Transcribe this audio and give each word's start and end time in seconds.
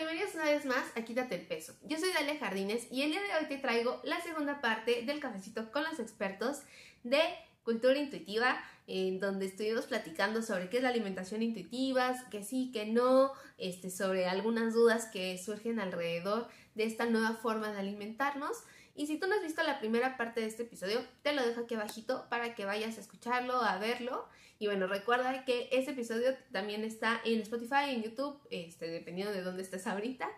bienvenidos 0.00 0.34
una 0.34 0.44
vez 0.44 0.64
más 0.64 0.96
a 0.96 1.02
Quítate 1.02 1.34
el 1.34 1.46
Peso. 1.46 1.74
Yo 1.82 1.98
soy 1.98 2.10
Dalia 2.14 2.38
Jardines 2.38 2.86
y 2.90 3.02
el 3.02 3.10
día 3.10 3.20
de 3.20 3.34
hoy 3.38 3.48
te 3.48 3.58
traigo 3.58 4.00
la 4.02 4.18
segunda 4.22 4.62
parte 4.62 5.02
del 5.02 5.20
cafecito 5.20 5.70
con 5.70 5.84
los 5.84 6.00
expertos 6.00 6.62
de 7.04 7.20
cultura 7.64 7.98
intuitiva, 7.98 8.58
en 8.86 9.20
donde 9.20 9.44
estuvimos 9.44 9.84
platicando 9.84 10.40
sobre 10.40 10.70
qué 10.70 10.78
es 10.78 10.82
la 10.84 10.88
alimentación 10.88 11.42
intuitiva, 11.42 12.14
que 12.30 12.42
sí, 12.42 12.70
que 12.72 12.86
no, 12.86 13.32
este, 13.58 13.90
sobre 13.90 14.26
algunas 14.26 14.72
dudas 14.72 15.04
que 15.12 15.36
surgen 15.36 15.78
alrededor 15.78 16.48
de 16.74 16.84
esta 16.84 17.04
nueva 17.04 17.34
forma 17.34 17.70
de 17.70 17.80
alimentarnos. 17.80 18.56
Y 18.96 19.06
si 19.06 19.18
tú 19.18 19.26
no 19.26 19.34
has 19.34 19.42
visto 19.42 19.62
la 19.64 19.80
primera 19.80 20.16
parte 20.16 20.40
de 20.40 20.46
este 20.46 20.62
episodio, 20.62 21.04
te 21.22 21.34
lo 21.34 21.46
dejo 21.46 21.60
aquí 21.60 21.74
abajito 21.74 22.26
para 22.30 22.54
que 22.54 22.64
vayas 22.64 22.96
a 22.96 23.02
escucharlo, 23.02 23.56
a 23.62 23.76
verlo. 23.76 24.26
Y 24.60 24.66
bueno, 24.66 24.86
recuerda 24.86 25.46
que 25.46 25.70
este 25.72 25.92
episodio 25.92 26.36
también 26.52 26.84
está 26.84 27.18
en 27.24 27.40
Spotify, 27.40 27.94
en 27.94 28.02
YouTube, 28.02 28.38
este, 28.50 28.88
dependiendo 28.88 29.32
de 29.32 29.40
dónde 29.40 29.62
estés 29.62 29.86
ahorita. 29.86 30.28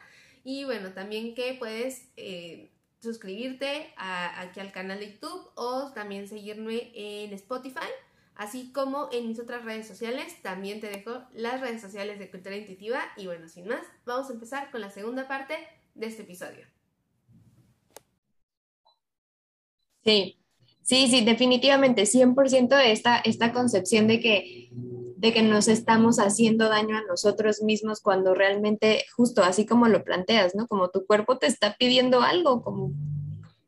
Y 0.44 0.62
bueno, 0.62 0.92
también 0.92 1.34
que 1.34 1.54
puedes 1.54 2.08
eh, 2.16 2.70
suscribirte 3.00 3.92
aquí 3.96 4.60
al 4.60 4.70
canal 4.70 5.00
de 5.00 5.14
YouTube 5.14 5.50
o 5.56 5.90
también 5.92 6.28
seguirme 6.28 6.92
en 6.94 7.32
Spotify. 7.32 7.88
Así 8.36 8.70
como 8.70 9.08
en 9.10 9.26
mis 9.26 9.40
otras 9.40 9.64
redes 9.64 9.88
sociales, 9.88 10.40
también 10.40 10.80
te 10.80 10.88
dejo 10.88 11.24
las 11.32 11.60
redes 11.60 11.80
sociales 11.80 12.20
de 12.20 12.30
Cultura 12.30 12.56
Intuitiva. 12.56 13.02
Y 13.16 13.26
bueno, 13.26 13.48
sin 13.48 13.66
más, 13.66 13.84
vamos 14.06 14.30
a 14.30 14.34
empezar 14.34 14.70
con 14.70 14.82
la 14.82 14.90
segunda 14.90 15.26
parte 15.26 15.54
de 15.96 16.06
este 16.06 16.22
episodio. 16.22 16.64
Sí, 20.04 20.41
sí, 20.82 21.08
sí, 21.08 21.24
definitivamente, 21.24 22.02
100% 22.02 22.68
de 22.76 22.92
esta, 22.92 23.18
esta 23.18 23.52
concepción 23.52 24.06
de 24.06 24.20
que, 24.20 24.68
de 25.16 25.32
que 25.32 25.42
nos 25.42 25.68
estamos 25.68 26.18
haciendo 26.18 26.68
daño 26.68 26.96
a 26.96 27.04
nosotros 27.08 27.62
mismos 27.62 28.00
cuando 28.00 28.34
realmente, 28.34 29.04
justo 29.16 29.42
así 29.42 29.66
como 29.66 29.88
lo 29.88 30.04
planteas, 30.04 30.54
¿no? 30.54 30.66
Como 30.66 30.90
tu 30.90 31.06
cuerpo 31.06 31.38
te 31.38 31.46
está 31.46 31.76
pidiendo 31.78 32.22
algo, 32.22 32.62
como, 32.62 32.92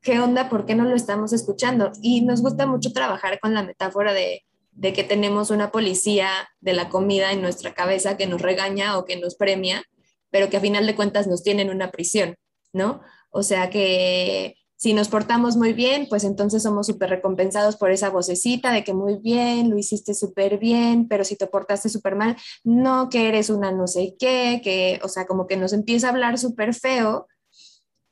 ¿qué 0.03 0.21
onda? 0.21 0.49
¿Por 0.49 0.67
qué 0.67 0.75
no 0.75 0.85
lo 0.85 0.95
estamos 0.95 1.33
escuchando? 1.33 1.93
Y 2.03 2.23
nos 2.23 2.43
gusta 2.43 2.67
mucho 2.67 2.93
trabajar 2.93 3.41
con 3.41 3.55
la 3.55 3.63
metáfora 3.63 4.13
de, 4.13 4.45
de 4.73 4.93
que 4.93 5.05
tenemos 5.05 5.51
una 5.51 5.71
policía 5.71 6.29
de 6.61 6.73
la 6.73 6.89
comida 6.89 7.33
en 7.33 7.41
nuestra 7.41 7.75
cabeza 7.75 8.17
que 8.17 8.27
nos 8.27 8.43
regaña 8.43 8.99
o 8.99 9.05
que 9.05 9.17
nos 9.17 9.37
premia, 9.37 9.85
pero 10.31 10.51
que 10.51 10.57
a 10.57 10.61
final 10.61 10.87
de 10.87 10.97
cuentas 10.97 11.27
nos 11.27 11.43
tiene 11.43 11.63
en 11.63 11.71
una 11.71 11.91
prisión, 11.91 12.35
¿no? 12.73 13.01
O 13.31 13.43
sea 13.43 13.71
que 13.71 14.57
si 14.77 14.93
nos 14.93 15.09
portamos 15.09 15.57
muy 15.57 15.73
bien, 15.73 16.07
pues 16.09 16.25
entonces 16.25 16.63
somos 16.63 16.87
súper 16.87 17.11
recompensados 17.11 17.77
por 17.77 17.91
esa 17.91 18.11
vocecita 18.11 18.73
de 18.73 18.85
que 18.85 18.93
muy 18.93 19.17
bien, 19.17 19.71
lo 19.71 19.79
hiciste 19.79 20.15
súper 20.15 20.59
bien, 20.59 21.09
pero 21.09 21.25
si 21.25 21.37
te 21.37 21.47
portaste 21.47 21.89
súper 21.89 22.17
mal, 22.17 22.37
no, 22.65 23.09
que 23.09 23.29
eres 23.29 23.51
una 23.51 23.73
no 23.73 23.87
sé 23.87 24.17
qué, 24.19 24.61
que, 24.63 25.01
o 25.03 25.09
sea, 25.09 25.27
como 25.27 25.47
que 25.47 25.57
nos 25.57 25.73
empieza 25.73 26.09
a 26.09 26.11
hablar 26.11 26.39
súper 26.39 26.75
feo 26.75 27.29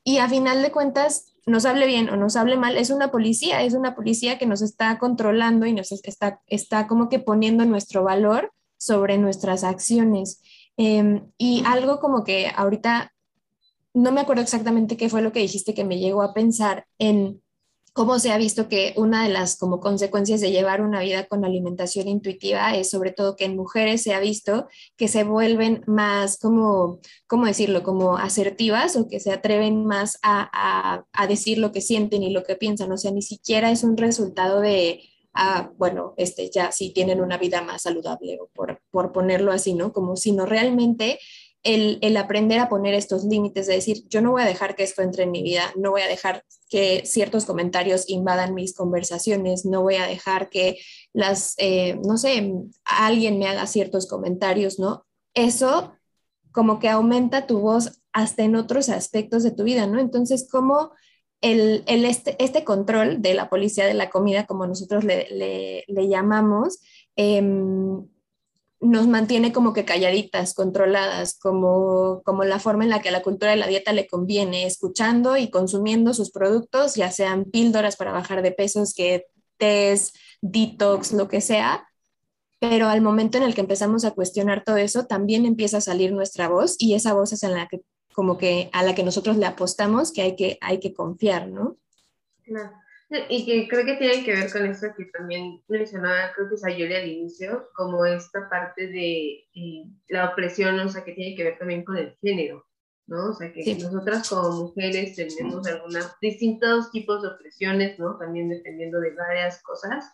y 0.05 0.19
a 0.19 0.29
final 0.29 0.63
de 0.63 0.73
cuentas, 0.73 1.35
nos 1.47 1.65
hable 1.65 1.87
bien 1.87 2.09
o 2.09 2.17
nos 2.17 2.37
hable 2.37 2.57
mal, 2.57 2.77
es 2.77 2.91
una 2.91 3.11
policía, 3.11 3.63
es 3.63 3.75
una 3.75 3.95
policía 3.95 4.39
que 4.39 4.47
nos 4.47 4.63
está 4.63 4.99
controlando 4.99 5.67
y 5.67 5.73
nos 5.73 5.93
está, 5.93 6.41
está 6.47 6.87
como 6.87 7.09
que 7.09 7.19
poniendo 7.19 7.65
nuestro 7.65 8.05
valor 8.05 8.53
sobre 8.79 9.19
nuestras 9.19 9.65
acciones. 9.65 10.41
Em, 10.77 11.31
y 11.39 11.63
algo 11.67 12.01
como 12.01 12.25
que 12.25 12.51
ahorita 12.55 13.13
no 13.95 14.13
me 14.13 14.21
acuerdo 14.21 14.43
exactamente 14.43 14.97
qué 14.97 15.09
fue 15.09 15.23
lo 15.23 15.33
que 15.33 15.41
dijiste 15.41 15.75
que 15.75 15.85
me 15.85 15.99
llegó 15.99 16.23
a 16.23 16.35
pensar 16.35 16.87
en 16.99 17.43
cómo 17.93 18.19
se 18.19 18.33
ha 18.33 18.39
visto 18.39 18.69
que 18.69 18.95
una 18.97 19.25
de 19.25 19.29
las 19.29 19.59
como 19.59 19.81
consecuencias 19.81 20.41
de 20.41 20.51
llevar 20.51 20.81
una 20.81 21.01
vida 21.01 21.27
con 21.27 21.45
alimentación 21.45 22.09
intuitiva 22.09 22.75
es 22.75 22.89
sobre 22.91 23.13
todo 23.13 23.37
que 23.37 23.45
en 23.45 23.57
mujeres 23.57 24.03
se 24.03 24.15
ha 24.15 24.21
visto 24.21 24.67
que 24.97 25.09
se 25.09 25.25
vuelven 25.25 25.83
más 25.87 26.39
como, 26.39 27.01
¿cómo 27.27 27.47
decirlo?, 27.47 27.83
como 27.83 28.17
asertivas 28.17 28.97
o 28.97 29.09
que 29.09 29.21
se 29.21 29.33
atreven 29.33 29.85
más 29.85 30.19
a, 30.23 31.05
decir 31.29 31.59
lo 31.59 31.73
que 31.73 31.81
sienten 31.81 32.23
y 32.23 32.31
lo 32.31 32.43
que 32.43 32.57
piensan. 32.57 32.93
O 32.93 32.97
sea, 32.99 33.11
ni 33.11 33.23
siquiera 33.23 33.71
es 33.71 33.85
un 33.85 33.97
resultado 33.97 34.61
de, 34.61 35.03
ah, 35.35 35.71
bueno, 35.77 36.15
este, 36.17 36.51
ya 36.51 36.73
sí 36.73 36.93
tienen 36.93 37.21
una 37.21 37.39
vida 37.39 37.63
más 37.63 37.83
saludable 37.83 38.39
o 38.41 38.49
por, 38.55 38.83
por 38.91 39.13
ponerlo 39.13 39.53
así, 39.53 39.75
¿no? 39.75 39.93
Como 39.93 40.17
si 40.17 40.33
no 40.33 40.47
realmente 40.47 41.19
el, 41.65 42.17
aprender 42.17 42.59
a 42.59 42.69
poner 42.69 42.95
estos 42.95 43.25
límites, 43.25 43.67
de 43.67 43.75
decir, 43.75 44.05
yo 44.09 44.21
no 44.21 44.33
voy 44.33 44.43
a 44.43 44.47
dejar 44.47 44.75
que 44.75 44.83
esto 44.83 45.03
entre 45.03 45.25
en 45.25 45.31
mi 45.31 45.43
vida, 45.43 45.73
no 45.77 45.93
voy 45.93 46.03
a 46.03 46.09
dejar 46.09 46.45
que 46.69 47.03
ciertos 47.05 47.45
comentarios 47.45 48.09
invadan 48.09 48.55
mis 48.55 48.75
conversaciones, 48.75 49.65
no 49.65 49.83
voy 49.83 49.97
a 49.97 50.07
dejar 50.07 50.49
que 50.49 50.79
las, 51.13 51.55
eh, 51.59 52.01
no 52.05 52.19
sé, 52.19 52.53
alguien 52.85 53.39
me 53.39 53.47
haga 53.47 53.67
ciertos 53.67 54.09
comentarios, 54.09 54.79
¿no? 54.79 55.07
Eso 55.35 55.93
como 56.51 56.79
que 56.79 56.89
aumenta 56.89 57.47
tu 57.47 57.61
voz 57.61 58.03
hasta 58.13 58.43
en 58.43 58.57
otros 58.57 58.89
aspectos 58.89 59.43
de 59.43 59.53
tu 59.53 59.65
vida, 59.65 59.87
¿no? 59.87 60.01
Entonces, 60.01 60.49
como 60.51 60.93
el, 61.41 61.83
este, 61.87 62.43
este, 62.43 62.65
control 62.65 63.21
de 63.21 63.35
la 63.35 63.49
policía 63.51 63.87
de 63.87 63.95
la 63.95 64.11
comida, 64.11 64.47
como 64.47 64.67
nosotros 64.67 65.05
le, 65.05 65.85
llamamos, 65.89 66.79
em, 67.17 68.07
nos 68.83 69.07
mantiene 69.07 69.53
como 69.53 69.73
que 69.73 69.85
calladitas, 69.85 70.55
controladas, 70.55 71.39
como, 71.39 72.21
como 72.25 72.43
la 72.43 72.59
forma 72.59 72.83
en 72.83 72.91
la 72.91 73.01
que 73.01 73.11
a 73.11 73.13
la 73.13 73.23
cultura 73.23 73.53
de 73.53 73.57
la 73.57 73.69
dieta 73.69 73.93
le 73.93 74.09
conviene, 74.09 74.67
escuchando 74.67 75.37
y 75.37 75.51
consumiendo 75.51 76.13
sus 76.15 76.33
productos, 76.33 76.97
ya 76.97 77.11
sean 77.13 77.45
píldoras 77.45 77.97
para 77.97 78.13
bajar 78.13 78.43
de 78.43 78.51
pesos, 78.51 78.93
que 78.93 79.27
test, 79.57 80.17
detox, 80.41 81.13
lo 81.13 81.29
que 81.29 81.41
sea. 81.41 81.89
Pero 82.59 82.89
al 82.89 83.01
momento 83.01 83.39
en 83.39 83.45
el 83.45 83.55
que 83.55 83.61
empezamos 83.61 84.05
a 84.05 84.11
cuestionar 84.11 84.65
todo 84.65 84.77
eso, 84.77 85.07
también 85.07 85.47
empieza 85.47 85.79
a 85.79 85.81
salir 85.81 86.13
nuestra 86.13 86.49
voz 86.49 86.75
y 86.79 86.95
esa 86.95 87.15
voz 87.15 87.33
es 87.33 87.45
en 87.45 87.55
la 87.55 87.69
que, 87.69 87.83
como 88.13 88.37
que, 88.37 88.69
a 88.73 88.83
la 88.83 88.97
que 88.97 89.05
nosotros 89.05 89.37
le 89.37 89.47
apostamos 89.47 90.13
que 90.13 90.23
hay 90.23 90.37
que, 90.37 90.59
hay 90.61 90.81
que 90.81 90.93
confiar, 90.93 91.49
¿no? 91.49 91.77
Claro. 92.43 92.82
Y 93.29 93.45
que 93.45 93.69
creo 93.69 93.85
que 93.85 93.97
tiene 93.97 94.25
que 94.25 94.33
ver 94.33 94.51
con 94.51 94.65
esto 94.65 94.87
que 94.97 95.05
también 95.07 95.63
mencionaba, 95.69 96.33
creo 96.35 96.49
que 96.49 96.55
es 96.55 96.65
Ayuri 96.65 96.95
al 96.95 97.09
inicio, 97.09 97.69
como 97.75 98.07
esta 98.07 98.49
parte 98.49 98.87
de 98.87 99.45
eh, 99.55 99.85
la 100.09 100.31
opresión, 100.31 100.79
o 100.81 100.89
sea, 100.89 101.05
que 101.05 101.13
tiene 101.13 101.37
que 101.37 101.45
ver 101.45 101.59
también 101.59 101.85
con 101.85 101.99
el 101.99 102.17
género, 102.23 102.67
¿no? 103.07 103.31
O 103.31 103.35
sea, 103.35 103.53
que 103.53 103.75
nosotras 103.75 104.31
como 104.31 104.65
mujeres 104.65 105.15
tenemos 105.17 105.67
algunos 105.67 106.19
distintos 106.23 106.91
tipos 106.91 107.21
de 107.21 107.29
opresiones, 107.29 107.99
¿no? 107.99 108.17
También 108.17 108.49
dependiendo 108.49 108.99
de 109.01 109.15
varias 109.15 109.63
cosas, 109.63 110.07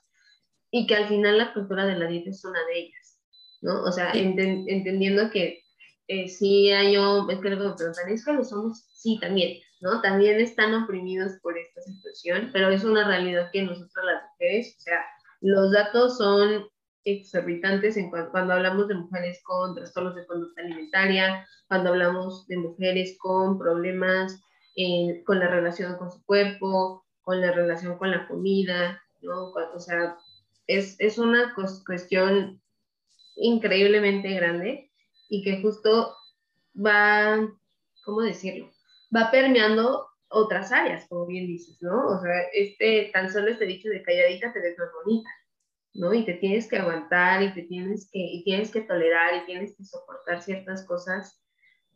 y 0.72 0.86
que 0.88 0.96
al 0.96 1.08
final 1.08 1.38
la 1.38 1.54
cultura 1.54 1.86
de 1.86 1.96
la 1.96 2.08
dieta 2.08 2.30
es 2.30 2.44
una 2.44 2.64
de 2.66 2.78
ellas, 2.80 3.20
¿no? 3.60 3.84
O 3.84 3.92
sea, 3.92 4.10
entendiendo 4.12 5.30
que 5.30 5.62
eh, 6.08 6.28
sí 6.28 6.72
hay, 6.72 6.96
es 6.96 6.98
que 6.98 7.00
luego 7.00 7.26
me 7.26 7.36
preguntan, 7.36 7.92
¿es 8.08 8.24
que 8.24 8.32
lo 8.32 8.44
somos? 8.44 8.86
Sí, 8.92 9.18
también, 9.20 9.58
¿no? 9.80 10.00
También 10.00 10.40
están 10.40 10.74
oprimidos 10.74 11.32
por 11.42 11.56
esta 11.56 11.80
situación, 11.82 12.50
pero 12.52 12.68
es 12.70 12.84
una 12.84 13.06
realidad 13.06 13.50
que 13.52 13.62
nosotros 13.62 14.04
las 14.04 14.22
mujeres, 14.30 14.74
o 14.78 14.80
sea, 14.80 15.04
los 15.40 15.72
datos 15.72 16.18
son 16.18 16.66
exorbitantes 17.04 17.96
en 17.96 18.10
cuando, 18.10 18.52
hablamos 18.52 18.88
de 18.88 18.94
mujeres 18.94 19.40
con 19.44 19.74
trastornos 19.74 20.14
de 20.14 20.26
conducta 20.26 20.60
alimentaria, 20.60 21.46
cuando 21.68 21.90
hablamos 21.90 22.46
de 22.48 22.56
mujeres 22.56 23.16
con 23.18 23.58
problemas 23.58 24.40
con 25.24 25.40
la 25.40 25.48
relación 25.48 25.96
con 25.96 26.12
su 26.12 26.24
cuerpo, 26.24 27.04
con 27.22 27.40
la 27.40 27.50
relación 27.50 27.98
con 27.98 28.12
la 28.12 28.28
comida, 28.28 29.02
¿no? 29.22 29.50
O 29.50 29.80
sea, 29.80 30.16
es, 30.68 30.94
es 31.00 31.18
una 31.18 31.52
cuestión 31.84 32.60
increíblemente 33.34 34.32
grande 34.34 34.90
y 35.28 35.42
que 35.42 35.60
justo 35.60 36.14
va, 36.74 37.48
¿cómo 38.04 38.20
decirlo? 38.20 38.70
Va 39.14 39.30
permeando 39.30 40.06
otras 40.28 40.72
áreas, 40.72 41.06
como 41.08 41.26
bien 41.26 41.46
dices, 41.46 41.78
¿no? 41.80 42.06
O 42.08 42.20
sea, 42.20 42.42
este, 42.52 43.10
tan 43.12 43.32
solo 43.32 43.48
este 43.48 43.64
dicho 43.64 43.88
de 43.88 44.02
calladita 44.02 44.52
te 44.52 44.60
ves 44.60 44.78
más 44.78 44.88
bonita, 45.04 45.30
¿no? 45.94 46.12
Y 46.12 46.24
te 46.24 46.34
tienes 46.34 46.68
que 46.68 46.76
aguantar 46.78 47.42
y 47.42 47.54
te 47.54 47.62
tienes 47.62 48.10
que, 48.12 48.18
y 48.18 48.44
tienes 48.44 48.70
que 48.70 48.82
tolerar 48.82 49.42
y 49.42 49.46
tienes 49.46 49.74
que 49.76 49.84
soportar 49.84 50.42
ciertas 50.42 50.84
cosas, 50.86 51.42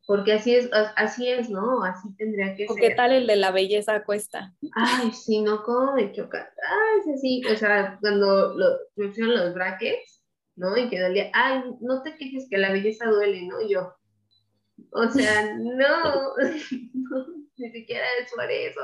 porque 0.06 0.32
así 0.32 0.54
es, 0.54 0.70
así 0.72 1.28
es, 1.28 1.50
¿no? 1.50 1.84
Así 1.84 2.14
tendría 2.16 2.56
que 2.56 2.66
¿O 2.68 2.74
ser. 2.74 2.82
¿Qué 2.82 2.94
tal 2.94 3.12
el 3.12 3.26
de 3.26 3.36
la 3.36 3.50
belleza 3.50 4.02
cuesta? 4.04 4.54
Ay, 4.74 5.12
sí, 5.12 5.42
no, 5.42 5.62
¿cómo 5.62 5.94
me 5.94 6.10
choca? 6.12 6.52
Ay, 6.56 7.18
sí, 7.18 7.42
o 7.52 7.56
sea, 7.56 7.98
cuando 8.00 8.54
lo, 8.54 8.66
me 8.96 9.08
pusieron 9.08 9.34
los 9.34 9.54
brackets, 9.54 10.22
¿no? 10.56 10.76
Y 10.76 10.88
que 10.88 11.00
dolía, 11.00 11.30
ay, 11.34 11.62
no 11.80 12.02
te 12.02 12.16
quejes 12.16 12.48
que 12.50 12.58
la 12.58 12.72
belleza 12.72 13.06
duele, 13.06 13.46
¿no? 13.46 13.60
Y 13.60 13.74
yo, 13.74 13.94
o 14.92 15.08
sea, 15.08 15.54
no, 15.58 16.34
ni 17.56 17.70
siquiera 17.70 18.06
es 18.20 18.32
por 18.32 18.50
eso. 18.50 18.80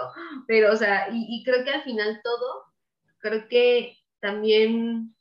Pero, 0.47 0.73
o 0.73 0.77
sea, 0.77 1.09
y, 1.13 1.43
creo 1.45 1.65
que 1.65 1.71
al 1.71 1.83
final 1.83 2.21
todo, 2.23 2.65
creo 3.19 3.49
que 3.49 3.97
también 4.21 5.15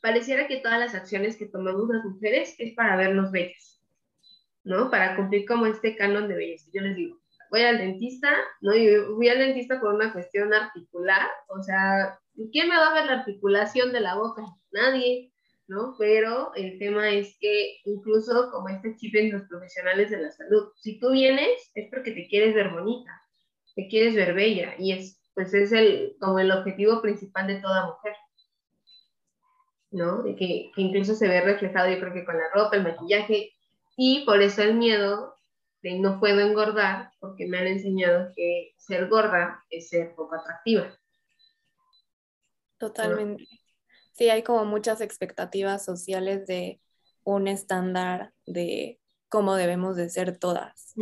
pareciera 0.00 0.48
que 0.48 0.58
todas 0.58 0.80
las 0.80 0.94
acciones 0.94 1.36
que 1.36 1.46
tomamos 1.46 1.88
las 1.88 2.04
mujeres 2.04 2.54
es 2.58 2.74
para 2.74 2.96
vernos 2.96 3.30
bellas, 3.30 3.80
¿no? 4.64 4.90
Para 4.90 5.16
cumplir 5.16 5.46
como 5.46 5.66
este 5.66 5.96
canon 5.96 6.28
de 6.28 6.34
belleza. 6.34 6.70
Yo 6.72 6.82
les 6.82 6.96
digo, 6.96 7.20
voy 7.50 7.62
al 7.62 7.78
dentista, 7.78 8.32
¿no? 8.60 8.74
Y 8.74 8.96
voy 9.10 9.28
al 9.28 9.38
dentista 9.38 9.80
por 9.80 9.94
una 9.94 10.12
cuestión 10.12 10.52
articular, 10.52 11.28
o 11.48 11.62
sea, 11.62 12.18
¿quién 12.50 12.68
me 12.68 12.76
va 12.76 12.90
a 12.90 12.94
ver 12.94 13.06
la 13.06 13.20
articulación 13.20 13.92
de 13.92 14.00
la 14.00 14.16
boca? 14.16 14.42
Nadie. 14.72 15.31
¿No? 15.68 15.94
Pero 15.98 16.54
el 16.54 16.78
tema 16.78 17.10
es 17.10 17.36
que 17.40 17.78
incluso 17.84 18.50
como 18.50 18.68
este 18.68 18.96
chip 18.96 19.14
en 19.14 19.32
los 19.32 19.42
profesionales 19.48 20.10
de 20.10 20.22
la 20.22 20.30
salud, 20.30 20.72
si 20.76 20.98
tú 20.98 21.10
vienes 21.12 21.70
es 21.74 21.88
porque 21.90 22.12
te 22.12 22.26
quieres 22.28 22.54
ver 22.54 22.70
bonita, 22.70 23.10
te 23.74 23.88
quieres 23.88 24.14
ver 24.14 24.34
bella 24.34 24.74
y 24.78 24.92
es 24.92 25.18
pues 25.34 25.54
es 25.54 25.72
el 25.72 26.16
como 26.20 26.38
el 26.38 26.50
objetivo 26.50 27.00
principal 27.00 27.46
de 27.46 27.60
toda 27.60 27.86
mujer. 27.86 28.14
¿No? 29.90 30.24
Que, 30.24 30.70
que 30.74 30.80
incluso 30.80 31.14
se 31.14 31.28
ve 31.28 31.42
reflejado 31.42 31.90
yo 31.90 32.00
creo 32.00 32.14
que 32.14 32.24
con 32.24 32.38
la 32.38 32.50
ropa, 32.54 32.76
el 32.76 32.82
maquillaje 32.82 33.50
y 33.96 34.24
por 34.24 34.40
eso 34.40 34.62
el 34.62 34.74
miedo 34.74 35.34
de 35.82 35.98
no 35.98 36.18
puedo 36.18 36.40
engordar 36.40 37.12
porque 37.20 37.46
me 37.46 37.58
han 37.58 37.66
enseñado 37.66 38.32
que 38.34 38.72
ser 38.78 39.08
gorda 39.08 39.62
es 39.68 39.90
ser 39.90 40.14
poco 40.14 40.34
atractiva. 40.36 40.96
Totalmente. 42.78 43.46
Sí, 44.22 44.30
hay 44.30 44.44
como 44.44 44.64
muchas 44.64 45.00
expectativas 45.00 45.84
sociales 45.84 46.46
de 46.46 46.80
un 47.24 47.48
estándar 47.48 48.32
de 48.46 49.00
cómo 49.28 49.56
debemos 49.56 49.96
de 49.96 50.10
ser 50.10 50.38
todas. 50.38 50.94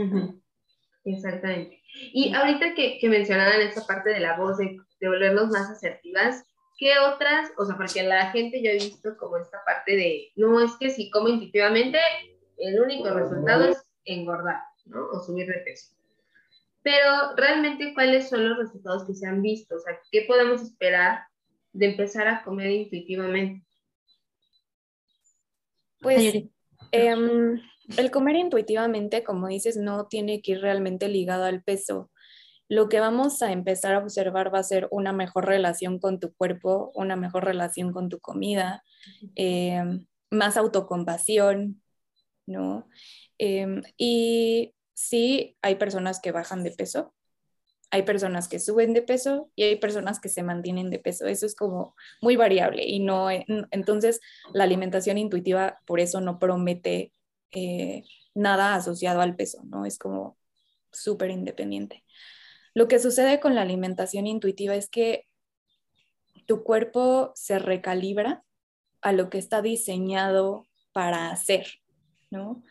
Exactamente. 1.04 1.82
Y 2.14 2.32
ahorita 2.32 2.72
que, 2.74 2.96
que 2.98 3.10
mencionaban 3.10 3.60
esa 3.60 3.86
parte 3.86 4.08
de 4.08 4.20
la 4.20 4.38
voz, 4.38 4.56
de, 4.56 4.78
de, 5.00 5.06
volvernos 5.06 5.50
más 5.50 5.68
asertivas, 5.68 6.46
¿qué 6.78 6.98
otras? 6.98 7.50
O 7.58 7.66
sea, 7.66 7.76
porque 7.76 8.02
la 8.04 8.30
gente 8.30 8.62
ya 8.62 8.70
ha 8.70 8.72
visto 8.72 9.14
como 9.18 9.36
esta 9.36 9.58
parte 9.66 9.96
de, 9.96 10.32
no, 10.36 10.58
es 10.58 10.72
que 10.80 10.88
si 10.88 11.10
como 11.10 11.28
intuitivamente, 11.28 11.98
el 12.56 12.80
único 12.80 13.10
resultado 13.10 13.64
es 13.64 13.84
engordar, 14.06 14.62
¿no? 14.86 15.04
O 15.12 15.20
subir 15.20 15.46
de 15.46 15.58
peso. 15.58 15.94
Pero 16.82 17.36
realmente, 17.36 17.92
¿cuáles 17.92 18.30
son 18.30 18.48
los 18.48 18.56
resultados 18.56 19.06
que 19.06 19.12
se 19.12 19.26
han 19.26 19.42
visto? 19.42 19.76
O 19.76 19.80
sea, 19.80 20.00
¿qué 20.10 20.24
podemos 20.26 20.62
esperar 20.62 21.20
de 21.72 21.86
empezar 21.86 22.28
a 22.28 22.42
comer 22.42 22.70
intuitivamente? 22.70 23.64
Pues 26.00 26.34
eh, 26.92 27.14
el 27.96 28.10
comer 28.10 28.36
intuitivamente, 28.36 29.22
como 29.22 29.48
dices, 29.48 29.76
no 29.76 30.06
tiene 30.06 30.40
que 30.42 30.52
ir 30.52 30.60
realmente 30.60 31.08
ligado 31.08 31.44
al 31.44 31.62
peso. 31.62 32.10
Lo 32.68 32.88
que 32.88 33.00
vamos 33.00 33.42
a 33.42 33.52
empezar 33.52 33.94
a 33.94 33.98
observar 33.98 34.54
va 34.54 34.60
a 34.60 34.64
ser 34.64 34.88
una 34.90 35.12
mejor 35.12 35.46
relación 35.46 35.98
con 35.98 36.20
tu 36.20 36.32
cuerpo, 36.34 36.92
una 36.94 37.16
mejor 37.16 37.44
relación 37.44 37.92
con 37.92 38.08
tu 38.08 38.20
comida, 38.20 38.84
eh, 39.34 39.82
más 40.30 40.56
autocompasión, 40.56 41.82
¿no? 42.46 42.88
Eh, 43.38 43.80
y 43.96 44.74
sí, 44.94 45.56
hay 45.62 45.74
personas 45.76 46.20
que 46.20 46.30
bajan 46.30 46.62
de 46.62 46.70
peso, 46.70 47.12
hay 47.90 48.02
personas 48.02 48.48
que 48.48 48.60
suben 48.60 48.92
de 48.94 49.02
peso 49.02 49.50
y 49.56 49.64
hay 49.64 49.76
personas 49.76 50.20
que 50.20 50.28
se 50.28 50.42
mantienen 50.42 50.90
de 50.90 50.98
peso. 50.98 51.26
Eso 51.26 51.44
es 51.44 51.56
como 51.56 51.96
muy 52.20 52.36
variable 52.36 52.84
y 52.86 53.00
no, 53.00 53.28
entonces 53.70 54.20
la 54.52 54.64
alimentación 54.64 55.18
intuitiva 55.18 55.80
por 55.86 56.00
eso 56.00 56.20
no 56.20 56.38
promete 56.38 57.12
eh, 57.50 58.04
nada 58.34 58.76
asociado 58.76 59.20
al 59.20 59.34
peso, 59.34 59.62
¿no? 59.64 59.84
Es 59.84 59.98
como 59.98 60.38
súper 60.92 61.30
independiente. 61.30 62.04
Lo 62.74 62.86
que 62.86 63.00
sucede 63.00 63.40
con 63.40 63.56
la 63.56 63.62
alimentación 63.62 64.28
intuitiva 64.28 64.76
es 64.76 64.88
que 64.88 65.26
tu 66.46 66.62
cuerpo 66.62 67.32
se 67.34 67.58
recalibra 67.58 68.44
a 69.00 69.12
lo 69.12 69.30
que 69.30 69.38
está 69.38 69.62
diseñado 69.62 70.66
para 70.92 71.30
hacer, 71.30 71.66
¿no? 72.30 72.62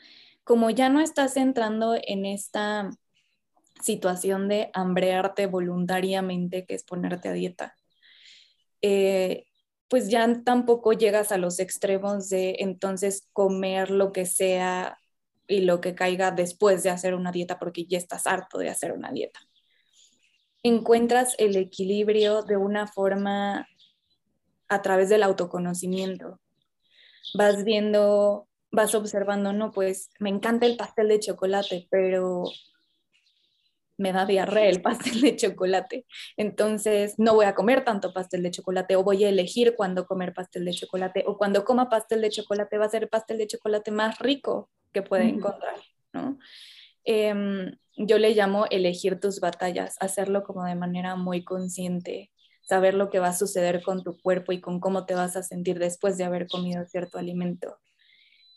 Como 0.45 0.69
ya 0.69 0.89
no 0.89 1.01
estás 1.01 1.35
entrando 1.35 1.97
en 2.01 2.25
esta 2.25 2.89
situación 3.81 4.47
de 4.47 4.69
hambrearte 4.73 5.47
voluntariamente, 5.47 6.65
que 6.65 6.75
es 6.75 6.83
ponerte 6.83 7.29
a 7.29 7.33
dieta, 7.33 7.75
eh, 8.81 9.45
pues 9.87 10.09
ya 10.09 10.43
tampoco 10.43 10.93
llegas 10.93 11.31
a 11.31 11.37
los 11.37 11.59
extremos 11.59 12.29
de 12.29 12.57
entonces 12.59 13.27
comer 13.33 13.89
lo 13.89 14.11
que 14.11 14.25
sea 14.25 14.99
y 15.47 15.61
lo 15.61 15.81
que 15.81 15.95
caiga 15.95 16.31
después 16.31 16.83
de 16.83 16.91
hacer 16.91 17.15
una 17.15 17.31
dieta 17.31 17.57
porque 17.57 17.85
ya 17.85 17.97
estás 17.97 18.27
harto 18.27 18.59
de 18.59 18.69
hacer 18.69 18.91
una 18.91 19.11
dieta. 19.11 19.39
Encuentras 20.61 21.35
el 21.39 21.55
equilibrio 21.55 22.43
de 22.43 22.57
una 22.57 22.85
forma 22.85 23.67
a 24.67 24.81
través 24.83 25.09
del 25.09 25.23
autoconocimiento. 25.23 26.39
Vas 27.33 27.63
viendo, 27.63 28.47
vas 28.71 28.93
observando, 28.93 29.53
no, 29.53 29.71
pues 29.71 30.11
me 30.19 30.29
encanta 30.29 30.67
el 30.67 30.77
pastel 30.77 31.07
de 31.07 31.19
chocolate, 31.19 31.87
pero 31.89 32.43
me 33.99 34.13
da 34.13 34.25
diarrea 34.25 34.69
el 34.69 34.81
pastel 34.81 35.21
de 35.21 35.35
chocolate. 35.35 36.05
Entonces, 36.37 37.15
no 37.17 37.35
voy 37.35 37.45
a 37.45 37.53
comer 37.53 37.83
tanto 37.83 38.13
pastel 38.13 38.41
de 38.41 38.51
chocolate 38.51 38.95
o 38.95 39.03
voy 39.03 39.23
a 39.25 39.29
elegir 39.29 39.75
cuándo 39.75 40.07
comer 40.07 40.33
pastel 40.33 40.65
de 40.65 40.71
chocolate 40.71 41.23
o 41.27 41.37
cuando 41.37 41.65
coma 41.65 41.89
pastel 41.89 42.21
de 42.21 42.29
chocolate 42.29 42.77
va 42.77 42.85
a 42.85 42.89
ser 42.89 43.03
el 43.03 43.09
pastel 43.09 43.37
de 43.37 43.47
chocolate 43.47 43.91
más 43.91 44.17
rico 44.19 44.69
que 44.93 45.03
puede 45.03 45.25
encontrar, 45.25 45.75
¿no? 46.13 46.39
Em, 47.03 47.77
yo 47.97 48.17
le 48.17 48.33
llamo 48.33 48.65
elegir 48.69 49.19
tus 49.19 49.39
batallas, 49.39 49.97
hacerlo 49.99 50.43
como 50.43 50.63
de 50.63 50.75
manera 50.75 51.15
muy 51.15 51.43
consciente, 51.43 52.31
saber 52.61 52.93
lo 52.93 53.09
que 53.09 53.19
va 53.19 53.29
a 53.29 53.33
suceder 53.33 53.81
con 53.83 54.03
tu 54.03 54.17
cuerpo 54.17 54.51
y 54.53 54.61
con 54.61 54.79
cómo 54.79 55.05
te 55.05 55.15
vas 55.15 55.35
a 55.35 55.43
sentir 55.43 55.79
después 55.79 56.17
de 56.17 56.23
haber 56.23 56.47
comido 56.47 56.85
cierto 56.85 57.17
alimento. 57.17 57.77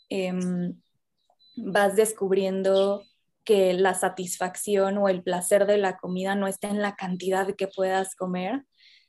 Em, 0.09 0.81
vas 1.57 1.97
descubriendo 1.97 3.03
que 3.45 3.73
la 3.75 3.95
satisfacción 3.95 4.99
o 4.99 5.09
el 5.09 5.23
placer 5.23 5.67
de 5.67 5.79
la 5.79 5.97
comida 5.97 6.35
no 6.35 6.47
está 6.47 6.69
en 6.69 6.83
la 6.83 6.97
cantidad 6.97 7.55
que 7.57 7.69
puedas 7.69 8.15
comer, 8.15 8.65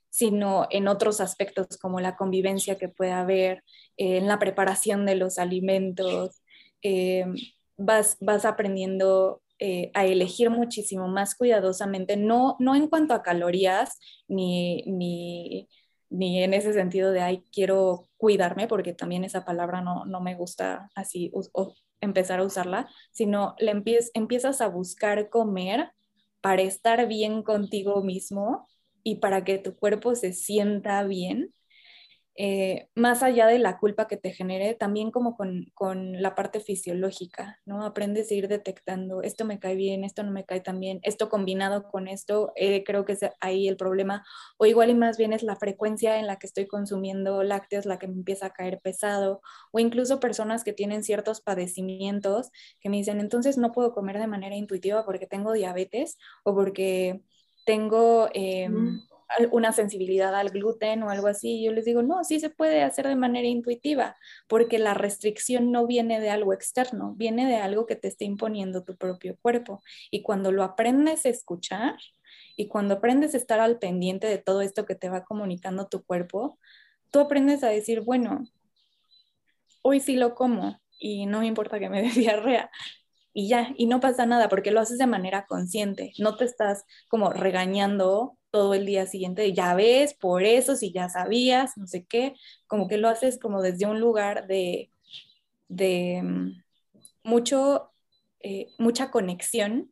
sino 0.10 0.68
en 0.70 0.88
otros 0.88 1.22
aspectos 1.22 1.78
como 1.82 2.00
la 2.00 2.16
convivencia 2.16 2.78
que 2.78 2.90
puede 2.90 3.12
haber, 3.12 3.64
eh, 3.98 4.18
en 4.18 4.28
la 4.28 4.40
preparación 4.40 5.06
de 5.06 5.16
los 5.16 5.40
alimentos. 5.40 6.42
Eh, 6.84 7.26
vas, 7.78 8.18
vas 8.20 8.46
aprendiendo 8.46 9.42
eh, 9.60 9.92
a 9.94 10.06
elegir 10.06 10.50
muchísimo 10.50 11.08
más 11.08 11.36
cuidadosamente, 11.36 12.18
no, 12.18 12.58
no 12.60 12.76
en 12.76 12.88
cuanto 12.88 13.14
a 13.14 13.24
calorías, 13.24 14.00
ni, 14.28 14.84
ni, 14.84 15.70
ni 16.10 16.44
en 16.44 16.54
ese 16.54 16.74
sentido 16.74 17.12
de, 17.12 17.22
ay, 17.22 17.44
quiero 17.52 18.08
cuidarme, 18.18 18.68
porque 18.68 18.94
también 18.94 19.24
esa 19.24 19.46
palabra 19.46 19.82
no, 19.82 20.06
no 20.06 20.22
me 20.22 20.36
gusta 20.36 20.90
así 20.96 21.32
empezar 22.04 22.40
a 22.40 22.46
usarla, 22.46 22.88
sino 23.12 23.56
le 23.60 23.72
empiezas 24.14 24.62
a 24.62 24.68
buscar 24.68 25.30
comer 25.30 25.92
para 26.42 26.62
estar 26.62 27.08
bien 27.08 27.44
contigo 27.44 28.04
mismo 28.04 28.68
y 29.04 29.16
para 29.16 29.44
que 29.44 29.58
tu 29.58 29.76
cuerpo 29.76 30.16
se 30.16 30.34
sienta 30.34 31.04
bien 31.04 31.54
eh, 32.36 32.90
más 32.96 33.22
allá 33.22 33.46
de 33.46 33.60
la 33.60 33.78
culpa 33.78 34.08
que 34.08 34.18
te 34.18 34.32
genere, 34.32 34.74
también 34.74 35.12
como 35.12 35.36
con, 35.36 35.72
con, 35.76 36.20
la 36.22 36.34
parte 36.34 36.60
fisiológica, 36.60 37.60
¿no? 37.66 37.86
Aprendes 37.86 38.32
a 38.32 38.34
ir 38.34 38.48
detectando, 38.48 39.22
esto 39.22 39.46
me 39.46 39.60
cae 39.60 39.76
bien, 39.76 40.04
esto 40.04 40.24
no 40.24 40.32
me 40.32 40.44
cae 40.44 40.60
tan 40.60 40.80
bien, 40.80 41.00
esto 41.04 41.30
combinado 41.30 41.84
con 41.84 42.08
esto, 42.08 42.52
eh, 42.56 42.84
creo 42.84 43.06
que 43.06 43.14
es 43.14 43.20
ahí 43.40 43.68
el 43.68 43.78
problema, 43.78 44.26
o 44.58 44.66
igual 44.66 44.90
y 44.90 44.96
más 44.96 45.18
bien 45.18 45.32
es 45.32 45.44
la 45.44 45.56
frecuencia 45.56 46.18
en 46.18 46.26
la 46.26 46.38
que 46.38 46.48
estoy 46.48 46.66
consumiendo 46.66 47.44
lácteos 47.44 47.86
la 47.86 48.00
que 48.00 48.08
me 48.08 48.16
empieza 48.16 48.48
a 48.48 48.54
caer 48.54 48.80
pesado, 48.82 49.42
o 49.72 49.80
incluso 49.80 50.20
personas 50.20 50.64
que 50.64 50.74
tienen 50.74 51.04
ciertos 51.04 51.40
padecimientos 51.42 52.50
que 52.80 52.90
me 52.90 52.98
dicen, 52.98 53.20
entonces 53.20 53.58
no 53.60 53.72
puedo 53.72 53.94
comer 53.94 54.18
de 54.18 54.28
manera 54.28 54.56
intuitiva 54.56 55.06
porque 55.06 55.28
tengo 55.28 55.54
diabetes 55.54 56.18
o 56.44 56.56
porque 56.56 57.22
tengo... 57.66 58.30
Eh, 58.34 58.70
una 59.52 59.72
sensibilidad 59.72 60.36
al 60.36 60.50
gluten 60.50 61.04
o 61.04 61.10
algo 61.10 61.28
así, 61.28 61.64
yo 61.64 61.72
les 61.72 61.86
digo, 61.86 62.02
no, 62.02 62.24
sí 62.24 62.40
se 62.40 62.50
puede 62.50 62.84
hacer 62.84 63.08
de 63.08 63.16
manera 63.16 63.48
intuitiva, 63.48 64.16
porque 64.48 64.80
la 64.80 64.94
restricción 64.94 65.72
no 65.72 65.88
viene 65.88 66.20
de 66.20 66.30
algo 66.30 66.54
externo, 66.54 67.14
viene 67.16 67.48
de 67.48 67.58
algo 67.58 67.86
que 67.86 67.96
te 67.96 68.08
está 68.08 68.26
imponiendo 68.26 68.84
tu 68.84 68.96
propio 68.96 69.38
cuerpo. 69.42 69.82
Y 70.12 70.22
cuando 70.24 70.52
lo 70.52 70.64
aprendes 70.64 71.26
a 71.26 71.30
escuchar 71.30 71.98
y 72.56 72.68
cuando 72.68 72.96
aprendes 72.96 73.34
a 73.34 73.38
estar 73.38 73.60
al 73.60 73.80
pendiente 73.80 74.28
de 74.28 74.38
todo 74.38 74.62
esto 74.62 74.86
que 74.86 74.96
te 74.96 75.10
va 75.10 75.24
comunicando 75.24 75.88
tu 75.88 76.04
cuerpo, 76.04 76.60
tú 77.12 77.20
aprendes 77.20 77.64
a 77.64 77.70
decir, 77.70 78.02
bueno, 78.02 78.44
hoy 79.82 80.00
sí 80.00 80.16
lo 80.16 80.36
como 80.36 80.80
y 81.00 81.26
no 81.26 81.42
me 81.42 81.48
importa 81.48 81.80
que 81.80 81.90
me 81.90 82.02
dé 82.02 82.10
diarrea, 82.10 82.72
y 83.34 83.48
ya, 83.50 83.74
y 83.78 83.88
no 83.88 84.00
pasa 84.00 84.26
nada 84.26 84.50
porque 84.50 84.72
lo 84.72 84.80
haces 84.80 84.98
de 85.00 85.08
manera 85.08 85.46
consciente, 85.48 86.14
no 86.20 86.38
te 86.38 86.46
estás 86.46 86.86
como 87.10 87.32
regañando 87.32 88.38
todo 88.52 88.76
el 88.76 88.86
día 88.86 89.08
siguiente, 89.08 89.54
ya 89.54 89.74
ves, 89.74 90.14
por 90.14 90.44
eso, 90.44 90.76
si 90.76 90.94
ya 90.94 91.10
sabías, 91.10 91.76
no 91.76 91.88
sé 91.88 92.06
qué, 92.06 92.36
como 92.68 92.88
que 92.88 92.98
lo 92.98 93.10
haces 93.10 93.40
como 93.40 93.64
desde 93.64 93.88
un 93.88 94.00
lugar 94.00 94.46
de, 94.46 94.92
de 95.70 96.22
mm, 96.24 96.64
mucho, 97.24 97.92
eh, 98.42 98.68
mucha 98.78 99.10
conexión 99.10 99.92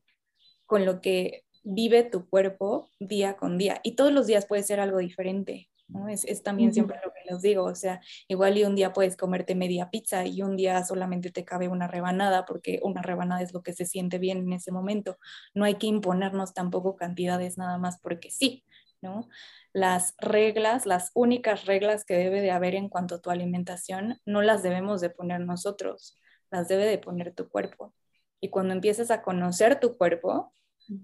con 0.67 0.86
lo 0.86 1.01
que 1.01 1.43
vive 1.63 2.03
tu 2.03 2.29
cuerpo 2.29 2.89
día 3.00 3.36
con 3.38 3.57
día. 3.57 3.81
Y 3.83 3.95
todos 3.95 4.13
los 4.13 4.27
días 4.27 4.45
puede 4.45 4.63
ser 4.63 4.79
algo 4.79 5.00
diferente. 5.00 5.70
Es, 6.10 6.43
también 6.43 6.74
siempre 6.74 6.98
lo 7.03 7.12
que 7.12 7.19
les 7.29 7.41
digo, 7.41 7.63
o 7.63 7.75
sea, 7.75 8.01
igual 8.27 8.57
y 8.57 8.63
un 8.63 8.75
día 8.75 8.93
puedes 8.93 9.17
comerte 9.17 9.55
media 9.55 9.89
pizza 9.89 10.25
y 10.25 10.41
un 10.41 10.55
día 10.55 10.83
solamente 10.83 11.31
te 11.31 11.43
cabe 11.43 11.67
una 11.67 11.88
rebanada 11.88 12.45
porque 12.45 12.79
una 12.83 13.01
rebanada 13.01 13.41
es 13.41 13.53
lo 13.53 13.62
que 13.62 13.74
se 13.74 13.86
siente 13.86 14.17
bien 14.17 14.39
en 14.39 14.53
ese 14.53 14.71
momento. 14.71 15.17
No 15.53 15.65
hay 15.65 15.75
que 15.75 15.88
imponernos 15.88 16.53
tampoco 16.53 16.95
cantidades 16.95 17.57
nada 17.57 17.77
más 17.77 18.00
porque 18.00 18.31
sí, 18.31 18.63
¿no? 19.01 19.27
Las 19.74 20.15
reglas, 20.19 20.86
las 20.86 21.12
únicas 21.13 21.65
reglas 21.65 22.05
que 22.05 22.15
debe 22.15 22.41
de 22.41 22.51
haber 22.51 22.75
en 22.75 22.89
cuanto 22.89 23.15
a 23.15 23.21
tu 23.21 23.29
alimentación, 23.29 24.19
no 24.25 24.41
las 24.41 24.63
debemos 24.63 25.01
de 25.01 25.10
poner 25.10 25.41
nosotros, 25.41 26.17
las 26.51 26.67
debe 26.67 26.86
de 26.86 26.98
poner 26.98 27.33
tu 27.33 27.50
cuerpo. 27.50 27.93
Y 28.39 28.50
cuando 28.50 28.74
empiezas 28.74 29.12
a 29.12 29.21
conocer 29.21 29.79
tu 29.79 29.98
cuerpo, 29.98 30.53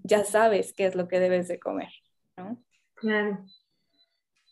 ya 0.03 0.25
sabes 0.25 0.73
qué 0.73 0.85
es 0.85 0.95
lo 0.95 1.07
que 1.07 1.19
debes 1.19 1.47
de 1.47 1.59
comer, 1.59 1.89
¿no? 2.35 2.63
Claro. 2.95 3.45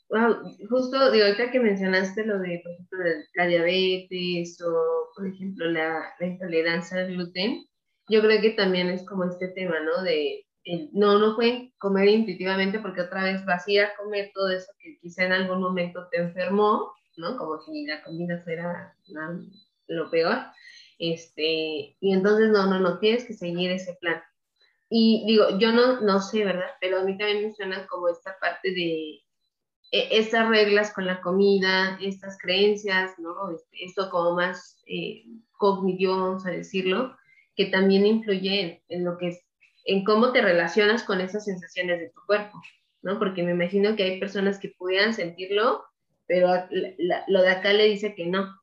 Wow, 0.09 0.55
justo, 0.69 1.11
digo, 1.11 1.25
ahorita 1.25 1.51
que 1.51 1.59
mencionaste 1.59 2.25
lo 2.25 2.37
de, 2.39 2.61
por 2.63 2.71
ejemplo, 2.73 2.99
la 3.33 3.47
diabetes 3.47 4.61
o, 4.61 5.09
por 5.15 5.27
ejemplo, 5.27 5.65
la, 5.65 6.13
la 6.19 6.27
intolerancia 6.27 6.99
al 6.99 7.07
gluten, 7.07 7.65
yo 8.07 8.21
creo 8.21 8.39
que 8.39 8.51
también 8.51 8.89
es 8.89 9.03
como 9.05 9.23
este 9.23 9.47
tema, 9.49 9.79
¿no? 9.79 10.03
De, 10.03 10.45
no, 10.93 11.19
no 11.19 11.35
pueden 11.35 11.73
comer 11.77 12.07
intuitivamente 12.07 12.79
porque 12.79 13.01
otra 13.01 13.23
vez 13.23 13.43
vas 13.45 13.67
a 13.67 13.71
ir 13.71 13.81
a 13.81 13.95
comer 13.95 14.31
todo 14.33 14.49
eso 14.49 14.71
que 14.79 14.97
quizá 14.99 15.25
en 15.25 15.33
algún 15.33 15.61
momento 15.61 16.07
te 16.11 16.17
enfermó, 16.17 16.91
¿no? 17.17 17.37
Como 17.37 17.59
si 17.61 17.85
la 17.85 18.03
comida 18.03 18.41
fuera 18.43 18.95
lo 19.87 20.09
peor. 20.09 20.37
Este, 20.97 21.95
y 21.99 22.13
entonces, 22.13 22.49
no, 22.49 22.67
no, 22.67 22.79
no, 22.79 22.99
tienes 22.99 23.25
que 23.25 23.33
seguir 23.33 23.71
ese 23.71 23.95
plan. 23.99 24.21
Y 24.89 25.23
digo, 25.27 25.57
yo 25.59 25.71
no, 25.71 26.01
no 26.01 26.19
sé, 26.19 26.45
¿verdad? 26.45 26.69
Pero 26.79 26.99
a 26.99 27.03
mí 27.03 27.17
también 27.17 27.47
me 27.47 27.53
suena 27.53 27.85
como 27.87 28.07
esta 28.07 28.37
parte 28.39 28.71
de 28.71 29.19
e, 29.95 30.17
estas 30.19 30.49
reglas 30.49 30.93
con 30.93 31.05
la 31.05 31.21
comida, 31.21 31.97
estas 32.01 32.37
creencias, 32.37 33.17
¿no? 33.17 33.49
Este, 33.51 33.85
esto 33.85 34.09
como 34.09 34.35
más 34.35 34.83
eh, 34.87 35.23
cognitivo, 35.53 36.17
vamos 36.17 36.45
a 36.45 36.51
decirlo, 36.51 37.15
que 37.55 37.67
también 37.67 38.05
influye 38.05 38.83
en, 38.89 39.05
lo 39.05 39.17
que 39.17 39.29
es, 39.29 39.39
en 39.85 40.03
cómo 40.03 40.33
te 40.33 40.41
relacionas 40.41 41.03
con 41.03 41.21
esas 41.21 41.45
sensaciones 41.45 41.99
de 42.01 42.09
tu 42.09 42.19
cuerpo, 42.25 42.61
¿no? 43.03 43.17
Porque 43.19 43.43
me 43.43 43.51
imagino 43.51 43.95
que 43.95 44.03
hay 44.03 44.19
personas 44.19 44.59
que 44.59 44.73
pudieran 44.77 45.13
sentirlo, 45.13 45.85
pero 46.27 46.49
lo 47.27 47.41
de 47.41 47.49
acá 47.49 47.71
le 47.71 47.85
dice 47.85 48.15
que 48.15 48.25
no. 48.25 48.53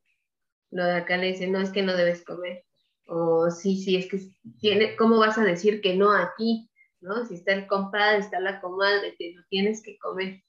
Lo 0.70 0.84
de 0.84 0.96
acá 0.96 1.16
le 1.16 1.28
dice, 1.28 1.46
no, 1.46 1.60
es 1.60 1.70
que 1.70 1.82
no 1.82 1.96
debes 1.96 2.24
comer. 2.24 2.64
O 3.06 3.50
sí, 3.50 3.82
sí, 3.82 3.96
es 3.96 4.06
que 4.06 4.20
tiene, 4.60 4.96
¿cómo 4.96 5.18
vas 5.18 5.38
a 5.38 5.44
decir 5.44 5.80
que 5.80 5.96
no 5.96 6.12
aquí? 6.12 6.70
¿No? 7.00 7.24
Si 7.24 7.36
está 7.36 7.52
el 7.54 7.66
compadre, 7.66 8.18
está 8.18 8.38
la 8.38 8.60
comadre, 8.60 9.14
te 9.18 9.32
lo 9.34 9.42
tienes 9.48 9.82
que 9.82 9.98
comer. 9.98 10.42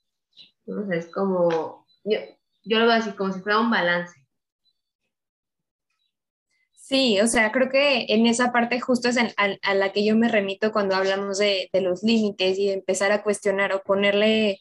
¿No? 0.66 0.92
Es 0.94 1.08
como, 1.08 1.86
yo, 2.04 2.20
yo 2.64 2.80
lo 2.80 2.86
veo 2.86 2.96
así, 2.96 3.12
como 3.12 3.34
si 3.34 3.42
fuera 3.42 3.60
un 3.60 3.72
balance. 3.72 4.24
Sí, 6.86 7.20
o 7.22 7.28
sea, 7.28 7.52
creo 7.52 7.70
que 7.70 8.06
en 8.10 8.28
esa 8.28 8.52
parte 8.52 8.80
justo 8.82 9.08
es 9.08 9.18
a, 9.18 9.74
la 9.74 9.92
que 9.94 10.06
yo 10.06 10.16
me 10.18 10.28
remito 10.28 10.74
cuando 10.74 10.96
hablamos 10.96 11.38
de, 11.40 11.70
los 11.74 12.04
límites 12.04 12.60
y 12.60 12.70
empezar 12.70 13.12
a 13.12 13.24
cuestionar 13.24 13.74
o 13.74 13.82
ponerle, 13.84 14.60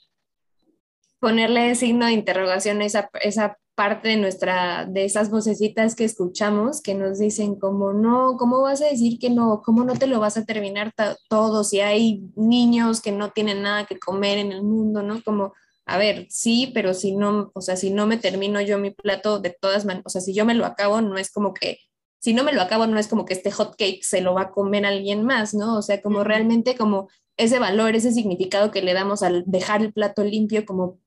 ponerle 1.19 1.75
signo 1.75 2.07
de 2.07 2.13
interrogación 2.13 2.81
a 2.81 2.87
esa, 2.87 3.11
esa 3.23 3.59
parte 3.75 4.09
de 4.09 4.17
nuestra, 4.19 4.87
de 4.87 5.05
esas 5.05 5.31
vocecitas 5.31 5.97
que 5.97 6.05
escuchamos 6.05 6.81
que 6.81 6.95
nos 6.95 7.19
dicen 7.19 7.57
como, 7.57 7.93
no, 7.93 8.37
¿cómo 8.39 8.63
vas 8.63 8.83
a 8.83 8.87
decir 8.87 9.19
que 9.19 9.29
no? 9.29 9.61
¿Cómo 9.63 9.83
no 9.83 9.95
te 9.95 10.07
lo 10.07 10.21
vas 10.21 10.37
a 10.37 10.45
terminar 10.45 10.93
todo 11.29 11.65
si 11.65 11.81
hay 11.81 12.23
niños 12.37 13.01
que 13.03 13.13
no 13.13 13.31
tienen 13.33 13.63
nada 13.63 13.85
que 13.85 13.99
comer 13.99 14.39
en 14.39 14.53
el 14.53 14.63
mundo, 14.63 15.03
¿no? 15.03 15.23
Como, 15.25 15.55
a 15.87 15.99
ver, 15.99 16.27
sí, 16.31 16.71
pero 16.75 16.95
si 16.95 17.13
no, 17.15 17.51
o 17.55 17.61
sea, 17.61 17.77
si 17.77 17.91
no 17.91 18.07
me 18.07 18.17
termino 18.17 18.61
yo 18.61 18.79
mi 18.79 18.91
plato 18.91 19.41
de 19.41 19.51
todas 19.51 19.85
maneras, 19.85 20.05
o 20.07 20.11
sea, 20.11 20.21
si 20.21 20.35
yo 20.35 20.45
me 20.45 20.55
lo 20.55 20.65
acabo, 20.65 21.01
no 21.01 21.19
es 21.19 21.31
como 21.31 21.55
que 21.55 21.79
si 22.23 22.35
no 22.35 22.45
me 22.45 22.53
lo 22.53 22.63
acabo, 22.63 22.87
no 22.87 23.01
es 23.01 23.09
como 23.09 23.25
que 23.25 23.35
este 23.35 23.51
hot 23.51 23.75
cake 23.77 24.05
se 24.05 24.21
lo 24.21 24.35
va 24.35 24.43
a 24.43 24.51
comer 24.53 24.87
alguien 24.87 25.25
más, 25.25 25.55
¿no? 25.55 25.77
O 25.77 25.83
sea, 25.83 26.01
como 26.01 26.23
realmente 26.23 26.77
como 26.77 27.09
ese 27.37 27.59
valor, 27.59 27.97
ese 27.97 28.13
significado 28.13 28.71
que 28.71 28.81
le 28.81 28.95
damos 28.95 29.25
al 29.25 29.43
dejar 29.47 29.83
el 29.83 29.93
plato 29.93 30.23
limpio, 30.23 30.65
como 30.65 31.01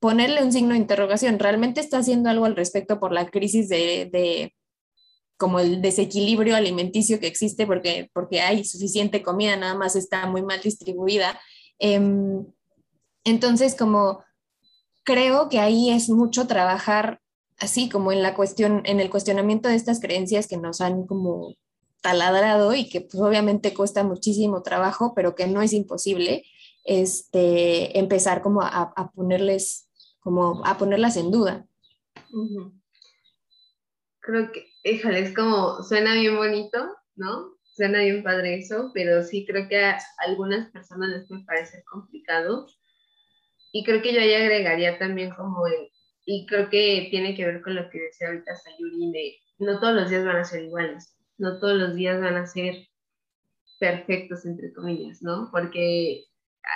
ponerle 0.00 0.42
un 0.42 0.52
signo 0.52 0.72
de 0.72 0.78
interrogación, 0.78 1.38
¿realmente 1.38 1.80
está 1.80 1.98
haciendo 1.98 2.28
algo 2.28 2.44
al 2.44 2.56
respecto 2.56 3.00
por 3.00 3.12
la 3.12 3.30
crisis 3.30 3.70
de, 3.70 4.54
como 5.38 5.60
el 5.60 5.80
desequilibrio 5.80 6.56
alimenticio 6.56 7.20
que 7.20 7.26
existe 7.26 7.66
porque, 7.66 8.10
porque 8.12 8.42
hay 8.42 8.62
suficiente 8.64 9.22
comida, 9.22 9.56
nada 9.56 9.74
más 9.74 9.96
está 9.96 10.26
muy 10.26 10.42
mal 10.42 10.60
distribuida? 10.60 11.40
Em, 11.78 12.44
entonces, 13.24 13.74
como 13.76 14.22
creo 15.04 15.48
que 15.48 15.58
ahí 15.58 15.90
es 15.90 16.08
mucho 16.08 16.46
trabajar 16.46 17.20
así 17.60 17.88
como 17.88 18.10
en 18.10 18.22
la 18.22 18.34
cuestión, 18.34 18.82
en 18.86 19.00
el 19.00 19.10
cuestionamiento 19.10 19.68
de 19.68 19.76
estas 19.76 20.00
creencias 20.00 20.48
que 20.48 20.56
nos 20.56 20.80
han 20.80 21.06
como 21.06 21.54
taladrado 22.00 22.74
y 22.74 22.88
que 22.88 23.02
pues 23.02 23.22
obviamente 23.22 23.74
cuesta 23.74 24.02
muchísimo 24.02 24.62
trabajo, 24.62 25.12
pero 25.14 25.34
que 25.34 25.46
no 25.46 25.60
es 25.60 25.74
imposible, 25.74 26.44
este, 26.84 27.98
empezar 27.98 28.40
como 28.40 28.62
a, 28.62 29.12
ponerles, 29.14 29.88
como 30.20 30.64
a 30.64 30.78
ponerlas 30.78 31.18
en 31.18 31.30
duda. 31.30 31.66
Creo 34.20 34.50
que, 34.52 34.66
híjole, 34.84 35.20
es 35.20 35.34
como, 35.34 35.82
suena 35.82 36.14
bien 36.14 36.36
bonito, 36.36 36.78
¿no? 37.16 37.58
Suena 37.76 38.00
bien 38.00 38.22
padre 38.22 38.58
eso, 38.58 38.90
pero 38.94 39.22
sí 39.22 39.44
creo 39.46 39.68
que 39.68 39.84
a 39.84 39.98
algunas 40.26 40.70
personas 40.70 41.10
les 41.10 41.28
puede 41.28 41.44
parecer 41.44 41.84
complicado. 41.84 42.66
Y 43.72 43.84
creo 43.84 44.02
que 44.02 44.12
yo 44.12 44.20
ahí 44.20 44.34
agregaría 44.34 44.98
también 44.98 45.30
como 45.30 45.66
el, 45.66 45.90
y 46.26 46.46
creo 46.46 46.68
que 46.70 47.08
tiene 47.10 47.34
que 47.34 47.46
ver 47.46 47.62
con 47.62 47.74
lo 47.74 47.88
que 47.90 48.00
decía 48.00 48.28
ahorita 48.28 48.56
Sayuri, 48.56 49.12
de 49.12 49.36
no 49.58 49.78
todos 49.78 49.94
los 49.94 50.10
días 50.10 50.24
van 50.24 50.36
a 50.36 50.44
ser 50.44 50.64
iguales, 50.64 51.16
no 51.38 51.58
todos 51.58 51.76
los 51.76 51.94
días 51.94 52.20
van 52.20 52.36
a 52.36 52.46
ser 52.46 52.74
perfectos, 53.78 54.44
entre 54.44 54.72
comillas, 54.72 55.22
¿no? 55.22 55.48
Porque 55.50 56.24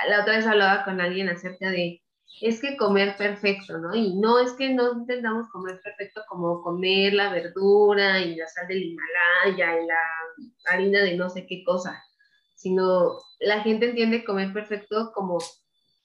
la 0.08 0.22
otra 0.22 0.36
vez 0.36 0.46
hablaba 0.46 0.84
con 0.84 1.00
alguien 1.00 1.28
acerca 1.28 1.70
de, 1.70 2.02
es 2.40 2.60
que 2.60 2.76
comer 2.76 3.16
perfecto, 3.16 3.78
¿no? 3.78 3.94
Y 3.94 4.14
no 4.14 4.38
es 4.38 4.52
que 4.54 4.70
no 4.70 4.92
intentamos 4.92 5.48
comer 5.50 5.80
perfecto 5.82 6.22
como 6.28 6.62
comer 6.62 7.12
la 7.12 7.32
verdura 7.32 8.20
y 8.20 8.36
la 8.36 8.48
sal 8.48 8.66
del 8.68 8.82
Himalaya 8.82 9.80
y 9.80 9.86
la 9.86 10.00
harina 10.66 11.02
de 11.02 11.16
no 11.16 11.28
sé 11.28 11.46
qué 11.46 11.62
cosa, 11.64 12.02
sino 12.56 13.18
la 13.40 13.60
gente 13.60 13.90
entiende 13.90 14.24
comer 14.24 14.52
perfecto 14.52 15.12
como, 15.14 15.38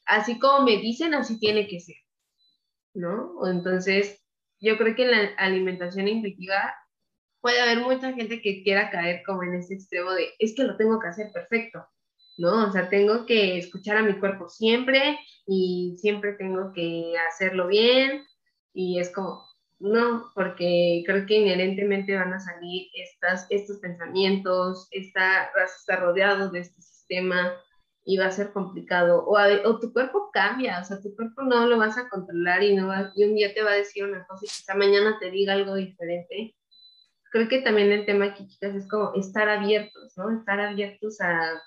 así 0.09 0.39
como 0.39 0.65
me 0.65 0.77
dicen, 0.77 1.13
así 1.13 1.39
tiene 1.39 1.67
que 1.67 1.79
ser. 1.79 1.95
¿no? 2.93 3.47
Entonces, 3.47 4.21
yo 4.59 4.77
creo 4.77 4.95
que 4.95 5.03
en 5.03 5.11
la 5.11 5.29
alimentación 5.37 6.07
intuitiva 6.07 6.75
puede 7.41 7.61
haber 7.61 7.79
mucha 7.79 8.13
gente 8.13 8.41
que 8.41 8.63
quiera 8.63 8.89
caer 8.89 9.21
como 9.25 9.43
en 9.43 9.55
ese 9.55 9.75
extremo 9.75 10.11
de, 10.11 10.29
es 10.39 10.55
que 10.55 10.63
lo 10.63 10.75
tengo 10.77 10.99
que 10.99 11.07
hacer 11.07 11.31
perfecto, 11.31 11.85
¿no? 12.37 12.67
O 12.67 12.71
sea, 12.71 12.89
tengo 12.89 13.25
que 13.25 13.57
escuchar 13.57 13.97
a 13.97 14.03
mi 14.03 14.19
cuerpo 14.19 14.49
siempre 14.49 15.19
y 15.47 15.95
siempre 15.99 16.33
tengo 16.33 16.73
que 16.73 17.13
hacerlo 17.29 17.67
bien 17.67 18.25
y 18.73 18.99
es 18.99 19.09
como, 19.13 19.45
no, 19.79 20.31
porque 20.35 21.03
creo 21.05 21.25
que 21.25 21.37
inherentemente 21.37 22.15
van 22.15 22.33
a 22.33 22.39
salir 22.39 22.87
estas, 22.93 23.47
estos 23.49 23.77
pensamientos, 23.77 24.89
está, 24.91 25.49
estar 25.79 26.01
rodeado 26.01 26.51
de 26.51 26.59
este 26.59 26.81
sistema, 26.81 27.53
y 28.09 28.17
va 28.17 28.25
a 28.25 28.31
ser 28.31 28.51
complicado. 28.53 29.23
O, 29.27 29.79
tu 29.79 29.93
cuerpo 29.93 30.31
cambia, 30.33 30.79
o 30.81 30.83
sea, 30.83 30.99
tu 30.99 31.15
cuerpo 31.15 31.43
no 31.43 31.67
lo 31.67 31.77
vas 31.77 31.95
a 31.95 32.09
controlar 32.09 32.63
y, 32.63 32.75
no 32.75 32.91
y 33.15 33.23
un 33.23 33.35
día 33.35 33.53
te 33.53 33.61
va 33.61 33.73
a 33.73 33.75
decir 33.75 34.03
una 34.03 34.25
cosa 34.25 34.45
y 34.45 34.47
quizá 34.47 34.73
mañana 34.73 35.17
te 35.19 35.29
diga 35.29 35.53
algo 35.53 35.75
diferente. 35.75 36.55
Creo 37.31 37.47
que 37.47 37.61
también 37.61 37.91
el 37.91 38.07
tema 38.07 38.25
aquí, 38.25 38.47
chicas, 38.47 38.73
es 38.73 38.89
como 38.89 39.13
estar 39.13 39.47
abiertos, 39.47 40.17
¿no? 40.17 40.35
Estar 40.35 40.59
abiertos 40.59 41.21
a... 41.21 41.61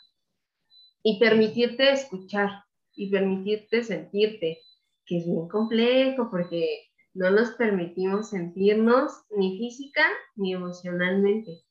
y 1.05 1.21
permitirte 1.21 1.93
escuchar 1.93 2.51
y 2.97 3.09
permitirte 3.09 3.85
sentirte, 3.85 4.59
que 5.07 5.19
es 5.19 5.27
bien 5.27 5.47
complejo 5.47 6.29
porque 6.29 6.89
no 7.15 7.31
nos 7.31 7.53
permitimos 7.53 8.31
sentirnos 8.31 9.13
ni 9.31 9.59
física 9.59 10.05
ni 10.35 10.55
emocionalmente. 10.55 11.63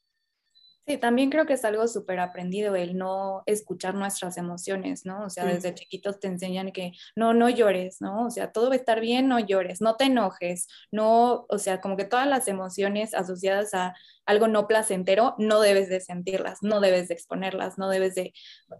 Sí, 0.92 0.98
también 0.98 1.30
creo 1.30 1.46
que 1.46 1.54
es 1.54 1.64
algo 1.64 1.88
súper 1.88 2.20
aprendido 2.20 2.76
el 2.76 2.98
no 2.98 3.44
escuchar 3.46 3.96
nuestras 3.96 4.36
emociones, 4.36 5.06
¿no? 5.06 5.24
O 5.24 5.30
sea, 5.30 5.46
desde 5.46 5.74
chiquitos 5.74 6.20
te 6.20 6.28
enseñan 6.28 6.74
que 6.74 6.92
no, 7.16 7.34
no 7.34 7.48
llores, 7.48 8.02
¿no? 8.02 8.26
O 8.26 8.30
sea, 8.30 8.52
todo 8.52 8.68
va 8.68 8.74
a 8.74 8.78
estar 8.78 9.00
bien, 9.00 9.30
no 9.30 9.40
llores, 9.40 9.80
no 9.80 9.96
te 9.96 10.04
enojes, 10.06 10.68
no, 10.92 11.46
o 11.48 11.58
sea, 11.60 11.80
como 11.80 11.96
que 11.96 12.04
todas 12.04 12.28
las 12.28 12.50
emociones 12.50 13.14
asociadas 13.14 13.74
a 13.74 13.94
algo 14.26 14.50
no 14.50 14.68
placentero, 14.68 15.34
no 15.38 15.62
debes 15.62 15.88
de 15.88 16.02
sentirlas, 16.02 16.60
no 16.62 16.82
debes 16.82 17.08
de 17.08 17.14
exponerlas, 17.14 17.78
no 17.78 17.88
debes 17.88 18.16
de 18.16 18.34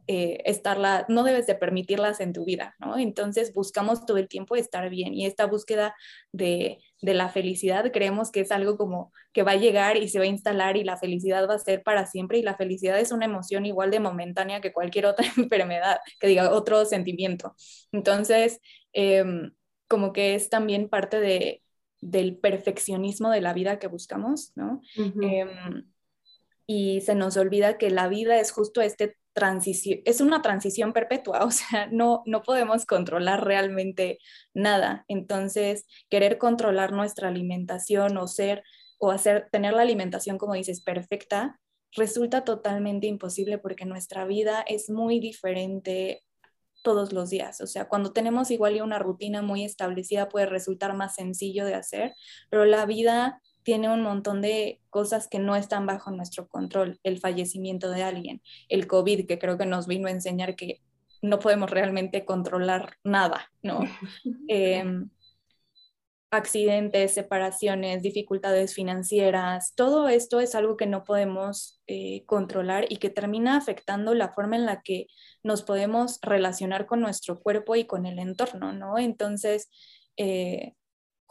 eh, 0.08 0.41
estarla, 0.44 1.06
no 1.08 1.24
debes 1.24 1.48
de 1.48 1.56
permitirlas 1.56 2.20
en 2.20 2.34
tu 2.34 2.44
vida, 2.44 2.75
¿no? 2.80 2.98
Entonces 2.98 3.53
buscamos 3.53 4.06
todo 4.06 4.18
el 4.18 4.27
tiempo 4.27 4.58
estar 4.58 4.89
bien 4.89 5.13
y 5.13 5.25
esta 5.25 5.46
búsqueda 5.46 5.96
de, 6.34 6.80
de 7.01 7.13
la 7.15 7.29
felicidad 7.29 7.91
creemos 7.91 8.31
que 8.31 8.41
es 8.41 8.51
algo 8.51 8.77
como 8.77 9.12
que 9.34 9.43
va 9.43 9.51
a 9.51 9.58
llegar 9.58 9.98
y 9.98 10.08
se 10.08 10.20
va 10.20 10.25
a 10.25 10.27
instalar 10.27 10.77
y 10.77 10.84
la 10.84 10.98
felicidad 10.98 11.48
va 11.50 11.55
a 11.55 11.60
ser 11.60 11.81
para 11.84 12.05
siempre 12.05 12.38
y 12.38 12.43
la 12.43 12.55
felicidad 12.55 13.00
es 13.00 13.12
una 13.12 13.25
emoción 13.25 13.65
igual 13.65 13.89
de 13.89 14.00
momentánea 14.00 14.62
que 14.62 14.72
cualquier 14.72 15.08
otra 15.08 15.25
enfermedad, 15.38 16.00
que 16.20 16.27
diga 16.27 16.51
otro 16.51 16.86
sentimiento. 16.86 17.55
Entonces, 17.91 18.60
em, 18.93 19.51
como 19.88 20.13
que 20.13 20.36
es 20.36 20.50
también 20.50 20.89
parte 20.89 21.20
de, 21.20 21.63
del 22.01 22.38
perfeccionismo 22.38 23.29
de 23.29 23.41
la 23.41 23.53
vida 23.53 23.79
que 23.79 23.88
buscamos, 23.88 24.51
¿no? 24.55 24.81
Em, 24.96 25.86
y 26.67 27.01
se 27.01 27.15
nos 27.15 27.36
olvida 27.36 27.77
que 27.77 27.89
la 27.89 28.08
vida 28.08 28.39
es 28.39 28.51
justo 28.51 28.81
este 28.81 29.17
transición, 29.33 30.00
es 30.05 30.21
una 30.21 30.41
transición 30.41 30.93
perpetua, 30.93 31.39
o 31.45 31.51
sea, 31.51 31.88
no, 31.91 32.23
no 32.25 32.43
podemos 32.43 32.85
controlar 32.85 33.45
realmente 33.45 34.19
nada. 34.53 35.05
Entonces, 35.07 35.85
querer 36.09 36.38
controlar 36.38 36.91
nuestra 36.91 37.29
alimentación 37.29 38.17
o 38.17 38.27
ser 38.27 38.63
o 39.00 39.11
hacer, 39.11 39.50
tener 39.51 39.73
la 39.73 39.81
alimentación, 39.81 40.38
como 40.38 40.53
dices, 40.53 40.81
perfecta, 40.81 41.59
resulta 41.93 42.43
totalmente 42.43 43.07
imposible 43.07 43.57
porque 43.57 43.85
nuestra 43.85 44.25
vida 44.25 44.61
es 44.61 44.89
muy 44.89 45.19
diferente 45.19 46.23
todos 46.83 47.13
los 47.13 47.29
días. 47.29 47.61
O 47.61 47.67
sea, 47.67 47.88
cuando 47.88 48.13
tenemos 48.13 48.51
igual 48.51 48.75
y 48.75 48.81
una 48.81 49.00
rutina 49.00 49.41
muy 49.41 49.63
establecida 49.63 50.29
puede 50.29 50.45
resultar 50.45 50.95
más 50.95 51.15
sencillo 51.15 51.65
de 51.65 51.75
hacer, 51.75 52.13
pero 52.50 52.65
la 52.65 52.85
vida 52.85 53.41
tiene 53.63 53.89
un 53.94 54.01
montón 54.01 54.41
de 54.41 54.82
cosas 54.89 55.27
que 55.27 55.39
no 55.39 55.56
están 55.56 55.86
bajo 55.86 56.12
nuestro 56.12 56.48
control. 56.48 57.00
El 57.03 57.20
fallecimiento 57.20 57.89
de 57.91 58.03
alguien, 58.03 58.41
el 58.70 58.88
COVID, 58.88 59.27
que 59.27 59.39
creo 59.39 59.58
que 59.58 59.65
nos 59.65 59.88
vino 59.88 60.08
a 60.08 60.12
enseñar 60.12 60.56
que 60.56 60.82
no 61.22 61.39
podemos 61.39 61.70
realmente 61.70 62.25
controlar 62.25 62.98
nada, 63.03 63.51
¿no? 63.62 63.80
Em, 64.48 65.10
accidentes, 66.32 67.13
separaciones, 67.13 68.01
dificultades 68.01 68.74
financieras, 68.74 69.74
todo 69.75 70.08
esto 70.08 70.39
es 70.39 70.56
algo 70.56 70.77
que 70.77 70.86
no 70.86 71.03
podemos 71.03 71.82
eh, 71.88 72.24
controlar 72.25 72.86
y 72.89 72.98
que 72.98 73.10
termina 73.10 73.58
afectando 73.58 74.13
la 74.13 74.30
forma 74.30 74.56
en 74.56 74.65
la 74.65 74.82
que 74.82 75.08
nos 75.44 75.62
podemos 75.62 76.20
relacionar 76.22 76.86
con 76.86 77.01
nuestro 77.01 77.41
cuerpo 77.41 77.75
y 77.75 77.84
con 77.84 78.06
el 78.06 78.18
entorno, 78.18 78.72
¿no? 78.72 78.98
Entonces, 78.98 79.70
eh, 80.15 80.74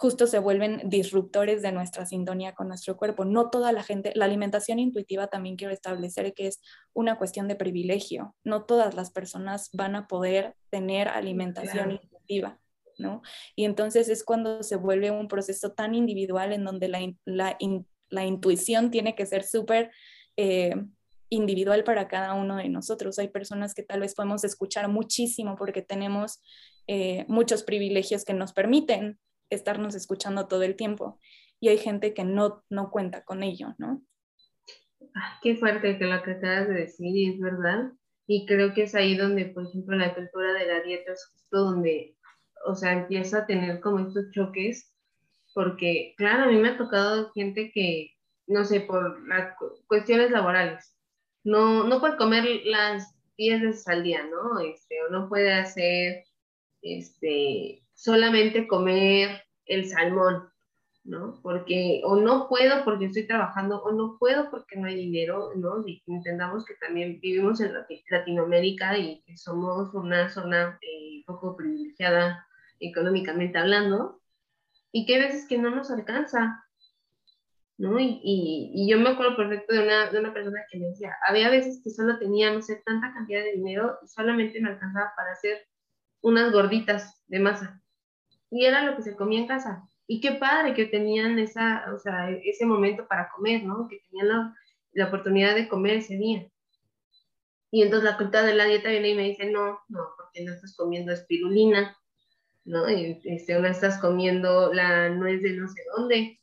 justo 0.00 0.26
se 0.26 0.38
vuelven 0.38 0.88
disruptores 0.88 1.60
de 1.60 1.72
nuestra 1.72 2.06
sintonía 2.06 2.54
con 2.54 2.68
nuestro 2.68 2.96
cuerpo. 2.96 3.26
No 3.26 3.50
toda 3.50 3.70
la 3.70 3.82
gente, 3.82 4.12
la 4.14 4.24
alimentación 4.24 4.78
intuitiva 4.78 5.26
también 5.26 5.56
quiero 5.56 5.74
establecer 5.74 6.32
que 6.32 6.46
es 6.46 6.62
una 6.94 7.18
cuestión 7.18 7.48
de 7.48 7.54
privilegio. 7.54 8.34
No 8.42 8.64
todas 8.64 8.94
las 8.94 9.10
personas 9.10 9.68
van 9.74 9.96
a 9.96 10.06
poder 10.06 10.56
tener 10.70 11.08
alimentación 11.08 11.90
intuitiva, 11.90 12.58
¿no? 12.96 13.20
Y 13.54 13.66
entonces 13.66 14.08
es 14.08 14.24
cuando 14.24 14.62
se 14.62 14.76
vuelve 14.76 15.10
un 15.10 15.28
proceso 15.28 15.72
tan 15.72 15.94
individual 15.94 16.54
en 16.54 16.64
donde 16.64 16.88
la, 16.88 18.24
intuición 18.24 18.90
tiene 18.90 19.14
que 19.14 19.26
ser 19.26 19.44
súper... 19.44 19.90
Eh, 20.38 20.74
individual 21.32 21.84
para 21.84 22.08
cada 22.08 22.34
uno 22.34 22.56
de 22.56 22.68
nosotros. 22.68 23.20
Hay 23.20 23.28
personas 23.28 23.72
que 23.72 23.84
tal 23.84 24.00
vez 24.00 24.16
podemos 24.16 24.42
escuchar 24.42 24.88
muchísimo 24.88 25.54
porque 25.56 25.80
tenemos 25.80 26.42
eh, 26.88 27.24
muchos 27.28 27.62
privilegios 27.62 28.24
que 28.24 28.34
nos 28.34 28.52
permiten 28.52 29.20
estarnos 29.50 29.94
escuchando 29.94 30.48
todo 30.48 30.62
el 30.62 30.76
tiempo. 30.76 31.20
Y 31.60 31.68
hay 31.68 31.78
gente 31.78 32.14
que 32.14 32.24
no, 32.24 32.64
no 32.70 32.90
cuenta 32.90 33.24
con 33.24 33.42
ello, 33.42 33.74
¿no? 33.78 34.02
qué 35.42 35.56
fuerte 35.56 35.98
que 35.98 36.04
lo 36.04 36.22
que 36.22 36.32
acabas 36.32 36.68
de 36.68 36.74
decir, 36.74 37.16
y 37.16 37.30
es 37.30 37.40
verdad. 37.40 37.92
Y 38.26 38.46
creo 38.46 38.74
que 38.74 38.84
es 38.84 38.94
ahí 38.94 39.16
donde, 39.16 39.46
por 39.46 39.66
ejemplo, 39.66 39.96
la 39.96 40.14
cultura 40.14 40.52
de 40.52 40.66
la 40.66 40.80
dieta 40.82 41.12
es 41.12 41.26
justo 41.32 41.58
donde, 41.58 42.16
o 42.66 42.74
sea, 42.74 42.92
empieza 42.92 43.38
a 43.38 43.46
tener 43.46 43.80
como 43.80 44.06
estos 44.06 44.30
choques, 44.32 44.94
porque, 45.54 46.14
claro, 46.16 46.44
a 46.44 46.46
mí 46.46 46.56
me 46.56 46.68
ha 46.68 46.78
tocado 46.78 47.32
gente 47.32 47.72
que, 47.72 48.12
no 48.46 48.64
sé, 48.64 48.80
por 48.82 49.18
cuestiones 49.88 50.30
laborales, 50.30 50.96
no, 51.42 51.84
no 51.84 52.00
puede 52.00 52.16
comer 52.16 52.44
las 52.64 53.16
10 53.36 53.62
veces 53.62 53.88
al 53.88 54.04
día, 54.04 54.24
¿no? 54.26 54.60
Este, 54.60 55.02
o 55.02 55.10
no 55.10 55.28
puede 55.28 55.52
hacer, 55.52 56.24
este, 56.82 57.82
solamente 58.00 58.66
comer 58.66 59.42
el 59.66 59.86
salmón, 59.86 60.48
¿no? 61.04 61.38
Porque 61.42 62.00
o 62.04 62.16
no 62.16 62.48
puedo 62.48 62.82
porque 62.82 63.06
estoy 63.06 63.26
trabajando 63.26 63.82
o 63.82 63.92
no 63.92 64.16
puedo 64.18 64.50
porque 64.50 64.76
no 64.76 64.86
hay 64.86 64.96
dinero, 64.96 65.52
¿no? 65.56 65.86
Y 65.86 66.02
entendamos 66.06 66.64
que 66.64 66.74
también 66.76 67.20
vivimos 67.20 67.60
en 67.60 67.74
Latinoamérica 68.08 68.96
y 68.96 69.20
que 69.26 69.36
somos 69.36 69.92
una 69.92 70.30
zona 70.30 70.78
eh, 70.80 71.22
poco 71.26 71.56
privilegiada 71.56 72.46
económicamente 72.80 73.58
hablando 73.58 74.22
y 74.92 75.04
que 75.04 75.16
hay 75.16 75.20
veces 75.20 75.46
que 75.46 75.58
no 75.58 75.68
nos 75.68 75.90
alcanza, 75.90 76.64
¿no? 77.76 78.00
Y, 78.00 78.18
y, 78.22 78.88
yo 78.90 78.98
me 78.98 79.10
acuerdo 79.10 79.36
perfecto 79.36 79.74
de 79.74 79.84
una, 79.84 80.10
de 80.10 80.18
una 80.20 80.32
persona 80.32 80.60
que 80.70 80.78
me 80.78 80.86
decía, 80.86 81.14
había 81.28 81.50
veces 81.50 81.82
que 81.84 81.90
solo 81.90 82.18
tenía, 82.18 82.50
no 82.50 82.62
sé, 82.62 82.82
tanta 82.86 83.12
cantidad 83.12 83.42
de 83.44 83.52
dinero 83.52 83.98
y 84.02 84.08
solamente 84.08 84.58
me 84.58 84.70
alcanzaba 84.70 85.12
para 85.14 85.32
hacer 85.32 85.66
unas 86.22 86.50
gorditas 86.50 87.22
de 87.28 87.40
masa 87.40 87.80
y 88.50 88.64
era 88.64 88.84
lo 88.84 88.96
que 88.96 89.02
se 89.02 89.16
comía 89.16 89.40
en 89.40 89.46
casa. 89.46 89.88
Y 90.06 90.20
qué 90.20 90.32
padre 90.32 90.74
que 90.74 90.86
tenían 90.86 91.38
esa, 91.38 91.84
o 91.94 91.98
sea, 91.98 92.30
ese 92.30 92.66
momento 92.66 93.06
para 93.06 93.30
comer, 93.30 93.62
¿no? 93.62 93.86
Que 93.88 94.00
tenían 94.08 94.28
la, 94.28 94.56
la 94.92 95.06
oportunidad 95.06 95.54
de 95.54 95.68
comer 95.68 95.98
ese 95.98 96.16
día. 96.16 96.50
Y 97.70 97.82
entonces 97.82 98.10
la 98.10 98.16
cuenta 98.16 98.42
de 98.42 98.54
la 98.54 98.64
dieta 98.64 98.90
viene 98.90 99.10
y 99.10 99.14
me 99.14 99.28
dice, 99.28 99.50
no, 99.50 99.78
no, 99.88 100.08
porque 100.16 100.44
no 100.44 100.52
estás 100.52 100.74
comiendo 100.76 101.12
espirulina, 101.12 101.96
¿no? 102.64 102.86
Este, 102.88 103.58
no 103.60 103.68
estás 103.68 103.98
comiendo 104.00 104.72
la 104.72 105.08
nuez 105.10 105.42
de 105.42 105.52
no 105.52 105.68
sé 105.68 105.82
dónde. 105.96 106.40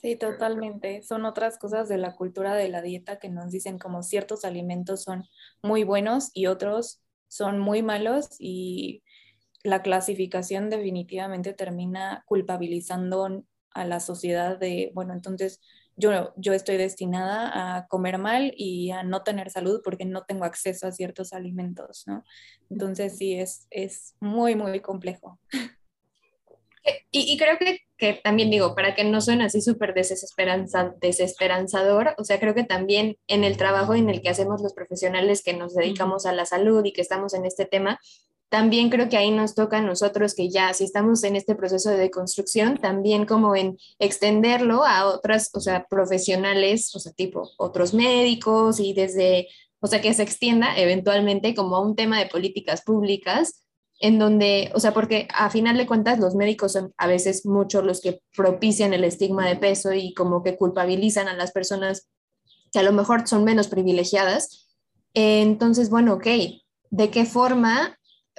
Sí, 0.00 0.16
totalmente. 0.16 1.02
Son 1.02 1.24
otras 1.26 1.58
cosas 1.58 1.88
de 1.88 1.98
la 1.98 2.16
cultura 2.16 2.54
de 2.54 2.68
la 2.68 2.82
dieta 2.82 3.18
que 3.18 3.28
nos 3.28 3.52
dicen 3.52 3.78
como 3.78 4.02
ciertos 4.02 4.44
alimentos 4.44 5.02
son 5.02 5.24
muy 5.62 5.84
buenos 5.84 6.30
y 6.34 6.46
otros 6.46 7.02
son 7.28 7.60
muy 7.60 7.82
malos 7.82 8.28
y 8.38 9.04
la 9.62 9.82
clasificación 9.82 10.70
definitivamente 10.70 11.52
termina 11.52 12.24
culpabilizando 12.26 13.44
a 13.70 13.84
la 13.84 14.00
sociedad 14.00 14.58
de, 14.58 14.90
bueno, 14.94 15.12
entonces 15.14 15.60
yo, 15.96 16.32
yo 16.36 16.52
estoy 16.52 16.76
destinada 16.76 17.76
a 17.76 17.86
comer 17.86 18.18
mal 18.18 18.52
y 18.56 18.90
a 18.90 19.02
no 19.02 19.22
tener 19.22 19.50
salud 19.50 19.80
porque 19.84 20.04
no 20.04 20.24
tengo 20.24 20.44
acceso 20.44 20.86
a 20.86 20.92
ciertos 20.92 21.32
alimentos, 21.32 22.04
¿no? 22.06 22.24
Entonces 22.70 23.18
sí, 23.18 23.34
es, 23.34 23.66
es 23.70 24.14
muy, 24.20 24.54
muy 24.54 24.80
complejo. 24.80 25.38
Y, 27.12 27.38
creo 27.38 27.58
que, 27.58 27.78
que, 27.96 28.14
también 28.14 28.50
digo, 28.50 28.74
para 28.74 28.96
que 28.96 29.04
no 29.04 29.20
suene 29.20 29.44
así 29.44 29.60
súper 29.60 29.94
desesperanza, 29.94 30.94
desesperanzador, 31.00 32.14
o 32.18 32.24
sea, 32.24 32.40
creo 32.40 32.54
que 32.54 32.64
también 32.64 33.18
en 33.28 33.44
el 33.44 33.56
trabajo 33.56 33.94
en 33.94 34.10
el 34.10 34.20
que 34.20 34.30
hacemos 34.30 34.60
los 34.62 34.74
profesionales 34.74 35.44
que 35.44 35.52
nos 35.52 35.74
dedicamos 35.74 36.26
a 36.26 36.32
la 36.32 36.44
salud 36.44 36.84
y 36.84 36.92
que 36.92 37.00
estamos 37.00 37.34
en 37.34 37.44
este 37.44 37.66
tema, 37.66 38.00
también 38.52 38.90
creo 38.90 39.08
que 39.08 39.16
ahí 39.16 39.30
nos 39.30 39.54
toca 39.54 39.78
a 39.78 39.80
nosotros 39.80 40.34
que 40.34 40.50
ya, 40.50 40.74
si 40.74 40.84
estamos 40.84 41.24
en 41.24 41.36
este 41.36 41.54
proceso 41.54 41.88
de 41.88 41.96
deconstrucción, 41.96 42.76
también 42.76 43.24
como 43.24 43.56
en 43.56 43.78
extenderlo 43.98 44.84
a 44.84 45.06
otras, 45.06 45.48
o 45.54 45.60
sea, 45.60 45.86
profesionales, 45.88 46.94
o 46.94 46.98
sea, 46.98 47.12
tipo 47.12 47.48
otros 47.56 47.94
médicos 47.94 48.78
y 48.78 48.92
desde, 48.92 49.48
o 49.80 49.86
sea, 49.86 50.02
que 50.02 50.12
se 50.12 50.22
extienda 50.22 50.76
eventualmente 50.76 51.54
como 51.54 51.76
a 51.76 51.80
un 51.80 51.96
tema 51.96 52.18
de 52.18 52.26
políticas 52.26 52.82
públicas 52.82 53.64
en 54.00 54.18
donde, 54.18 54.70
o 54.74 54.80
sea, 54.80 54.92
porque 54.92 55.28
a 55.32 55.48
final 55.48 55.78
de 55.78 55.86
cuentas 55.86 56.18
los 56.18 56.34
médicos 56.34 56.72
son 56.72 56.92
a 56.98 57.06
veces 57.06 57.46
muchos 57.46 57.82
los 57.82 58.02
que 58.02 58.20
propician 58.36 58.92
el 58.92 59.04
estigma 59.04 59.48
de 59.48 59.56
peso 59.56 59.94
y 59.94 60.12
como 60.12 60.42
que 60.42 60.58
culpabilizan 60.58 61.26
a 61.26 61.34
las 61.34 61.52
personas 61.52 62.10
que 62.70 62.80
a 62.80 62.82
lo 62.82 62.92
mejor 62.92 63.26
son 63.26 63.44
menos 63.44 63.68
privilegiadas. 63.68 64.68
Entonces, 65.14 65.88
bueno, 65.88 66.12
ok, 66.12 66.26
¿de 66.90 67.10
qué 67.10 67.24
forma 67.24 67.96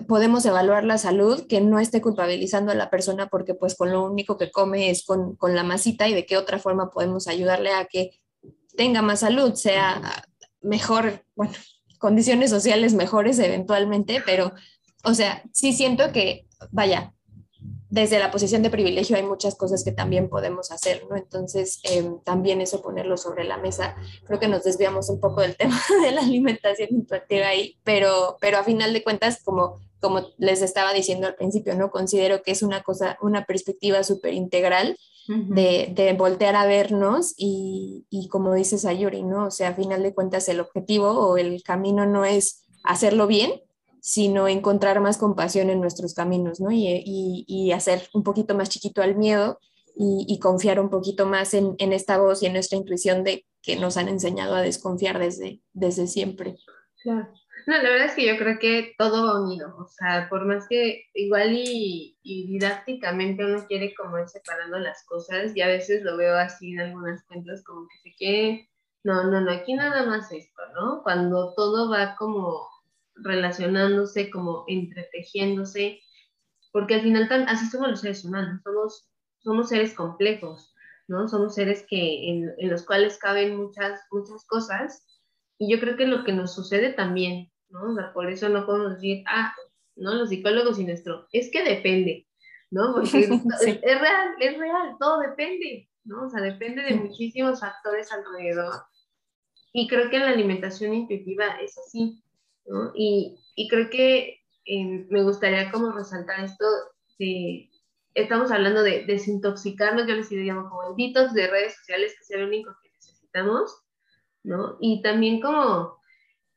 podemos 0.08 0.46
evaluar 0.46 0.84
la 0.84 0.98
salud 0.98 1.46
que 1.48 1.62
no 1.62 1.80
esté 1.80 2.02
culpabilizando 2.02 2.72
a 2.72 2.76
la 2.76 2.90
persona 2.90 3.28
porque 3.28 3.54
pues 3.54 3.76
con 3.76 3.92
lo 3.92 4.04
único 4.04 4.38
que 4.38 4.52
come 4.52 4.90
es 4.90 5.06
con, 5.06 5.38
la 5.42 5.64
masita 5.64 6.08
y 6.08 6.14
de 6.14 6.26
qué 6.26 6.38
otra 6.38 6.60
forma 6.60 6.90
podemos 6.90 7.28
ayudarle 7.28 7.72
a 7.72 7.86
que 7.86 8.20
tenga 8.76 9.02
más 9.02 9.20
salud, 9.20 9.54
sea 9.54 10.26
mejor, 10.62 11.24
bueno, 11.36 11.54
condiciones 12.00 12.50
sociales 12.50 12.94
mejores 12.94 13.38
eventualmente, 13.38 14.22
pero, 14.26 14.54
o 15.04 15.14
sea, 15.14 15.44
sí 15.54 15.74
siento 15.74 16.12
que, 16.12 16.48
vaya, 16.72 17.12
desde 17.94 18.18
la 18.18 18.32
posición 18.32 18.64
de 18.64 18.72
privilegio 18.72 19.16
hay 19.16 19.22
muchas 19.22 19.54
cosas 19.54 19.84
que 19.84 19.92
también 19.92 20.28
podemos 20.28 20.72
hacer, 20.72 21.06
¿no? 21.08 21.16
Entonces, 21.16 21.80
em, 21.84 22.20
también 22.24 22.60
eso 22.60 22.82
ponerlo 22.82 23.18
sobre 23.18 23.44
la 23.44 23.58
mesa. 23.58 23.96
Creo 24.26 24.40
que 24.40 24.48
nos 24.48 24.64
desviamos 24.64 25.12
un 25.12 25.20
poco 25.20 25.42
del 25.42 25.56
tema 25.58 25.80
de 26.04 26.12
la 26.12 26.22
alimentación 26.22 26.90
intuitiva 26.90 27.50
ahí, 27.50 27.78
pero, 27.84 28.38
pero 28.42 28.58
a 28.58 28.64
final 28.64 28.94
de 28.94 29.04
cuentas, 29.04 29.44
como, 29.44 29.80
como 30.02 30.22
les 30.40 30.64
estaba 30.64 30.92
diciendo 30.92 31.28
al 31.28 31.36
principio, 31.36 31.76
¿no? 31.76 31.92
Considero 31.92 32.42
que 32.42 32.50
es 32.50 32.64
una 32.64 32.82
cosa, 32.82 33.20
una 33.22 33.46
perspectiva 33.46 34.04
súper 34.04 34.34
integral 34.34 34.98
de, 35.28 35.94
de, 35.96 36.14
voltear 36.14 36.56
a 36.56 36.66
vernos 36.66 37.36
y, 37.38 38.08
y 38.10 38.28
como 38.28 38.56
dices 38.56 38.86
Ayuri, 38.86 39.22
¿no? 39.22 39.46
O 39.46 39.52
sea, 39.52 39.70
a 39.70 39.76
final 39.76 40.02
de 40.02 40.16
cuentas 40.16 40.50
el 40.50 40.60
objetivo 40.60 41.12
o 41.12 41.38
el 41.38 41.62
camino 41.62 42.08
no 42.08 42.26
es 42.26 42.66
hacerlo 42.84 43.28
bien, 43.28 43.62
sino 44.06 44.50
encontrar 44.50 45.00
más 45.00 45.18
compasión 45.18 45.70
en 45.70 45.80
nuestros 45.80 46.13
caminos, 46.13 46.60
¿no? 46.60 46.72
Y, 46.74 47.72
hacer 47.74 48.10
un 48.13 48.22
poquito 48.22 48.54
más 48.54 48.68
chiquito 48.68 49.02
al 49.02 49.16
miedo 49.16 49.60
y, 49.96 50.39
confiar 50.39 50.82
un 50.82 50.89
poquito 50.89 51.26
más 51.26 51.54
en, 51.54 51.78
esta 51.80 52.18
voz 52.18 52.44
y 52.44 52.48
en 52.48 52.54
nuestra 52.54 52.78
intuición 52.78 53.24
de 53.24 53.46
que 53.62 53.78
nos 53.78 53.96
han 53.96 54.10
enseñado 54.10 54.56
a 54.56 54.62
desconfiar 54.62 55.20
desde, 55.20 55.62
desde 55.72 56.08
siempre. 56.08 56.58
Claro. 57.02 57.30
No, 57.66 57.78
la 57.78 57.89
verdad 57.89 58.08
es 58.08 58.16
que 58.16 58.28
yo 58.28 58.38
creo 58.38 58.60
que 58.60 58.94
todo 58.98 59.26
va 59.26 59.42
unido, 59.42 59.74
o 59.80 59.88
sea, 59.88 60.28
por 60.30 60.46
más 60.46 60.68
que 60.68 61.06
igual 61.13 61.54
y, 61.54 62.18
y, 62.22 62.48
didácticamente 62.48 63.46
uno 63.46 63.66
quiere 63.70 63.96
como 63.96 64.20
ir 64.20 64.28
separando 64.28 64.80
las 64.80 65.06
cosas 65.06 65.56
y 65.56 65.62
a 65.62 65.68
veces 65.68 66.04
lo 66.04 66.18
veo 66.18 66.36
así 66.36 66.74
en 66.74 66.82
algunas 66.82 67.24
cuentas 67.24 67.63
como 67.63 67.88
que 67.88 68.10
se 68.10 68.16
quiere 68.18 68.70
no, 69.04 69.26
no, 69.26 69.42
no, 69.42 69.52
aquí 69.52 69.74
nada 69.74 70.06
más 70.06 70.32
esto, 70.32 70.62
¿no? 70.76 71.04
Cuando 71.04 71.54
todo 71.56 71.89
va 71.89 72.16
como 72.18 72.70
relacionándose, 73.24 74.30
como 74.30 74.66
entretejiéndose, 74.68 76.02
porque 76.72 76.96
al 76.96 77.02
final 77.02 77.28
así 77.48 77.68
somos 77.68 77.90
los 77.90 78.02
seres 78.02 78.26
humanos, 78.26 78.62
somos, 78.64 79.10
somos 79.40 79.70
seres 79.70 79.94
complejos, 79.94 80.74
¿no? 81.08 81.28
Somos 81.28 81.56
seres 81.56 81.86
que, 81.90 82.30
en, 82.30 82.54
en, 82.58 82.70
los 82.70 82.86
cuales 82.86 83.18
caben 83.18 83.56
muchas, 83.56 84.02
muchas 84.12 84.46
cosas, 84.46 85.06
y 85.58 85.72
yo 85.72 85.80
creo 85.80 85.96
que 85.98 86.08
lo 86.08 86.24
que 86.24 86.34
nos 86.34 86.54
sucede 86.54 86.94
también, 86.94 87.52
¿no? 87.70 87.92
O 87.92 87.96
sea, 87.96 88.14
por 88.14 88.30
eso 88.30 88.50
no 88.50 88.66
podemos 88.66 88.96
decir, 88.96 89.24
ah, 89.28 89.54
¿no? 89.96 90.14
Los 90.16 90.30
psicólogos 90.30 90.80
y 90.80 90.86
nuestro, 90.86 91.28
es 91.32 91.52
que 91.52 91.64
depende, 91.64 92.28
¿no? 92.72 92.94
Porque 92.94 93.20
es 93.20 94.02
real, 94.02 94.36
es 94.40 94.58
real, 94.58 94.96
todo 95.00 95.20
depende, 95.20 95.90
¿no? 96.04 96.26
O 96.26 96.30
sea, 96.30 96.42
depende 96.42 96.82
de 96.84 96.96
muchísimos 96.96 97.60
factores 97.60 98.12
alrededor 98.12 98.74
y 99.74 99.88
creo 99.88 100.10
que 100.10 100.20
la 100.20 100.30
alimentación 100.30 100.94
intuitiva 100.94 101.48
es 101.60 101.78
así, 101.80 102.24
¿no? 102.65 102.91
Y, 102.95 103.39
y 103.56 103.67
creo 103.67 103.89
que 103.89 104.41
eh, 104.65 105.06
me 105.10 105.23
gustaría 105.23 105.71
como 105.71 105.91
resaltar 105.91 106.43
esto 106.43 106.65
de, 107.19 107.69
estamos 108.13 108.52
hablando 108.52 108.84
de 108.84 109.06
desintoxicarnos, 109.06 110.08
yo 110.08 110.15
les 110.15 110.32
llamo 110.32 110.69
como 110.69 110.84
el 110.89 110.95
detox 110.95 111.34
de 111.34 111.47
redes 111.47 111.76
sociales, 111.76 112.13
que 112.13 112.23
es 112.23 112.32
el 112.32 112.47
único 112.47 112.71
que 112.82 112.89
necesitamos, 112.91 113.84
¿no? 114.43 114.78
Y 114.80 115.02
también 115.02 115.41
como, 115.41 115.99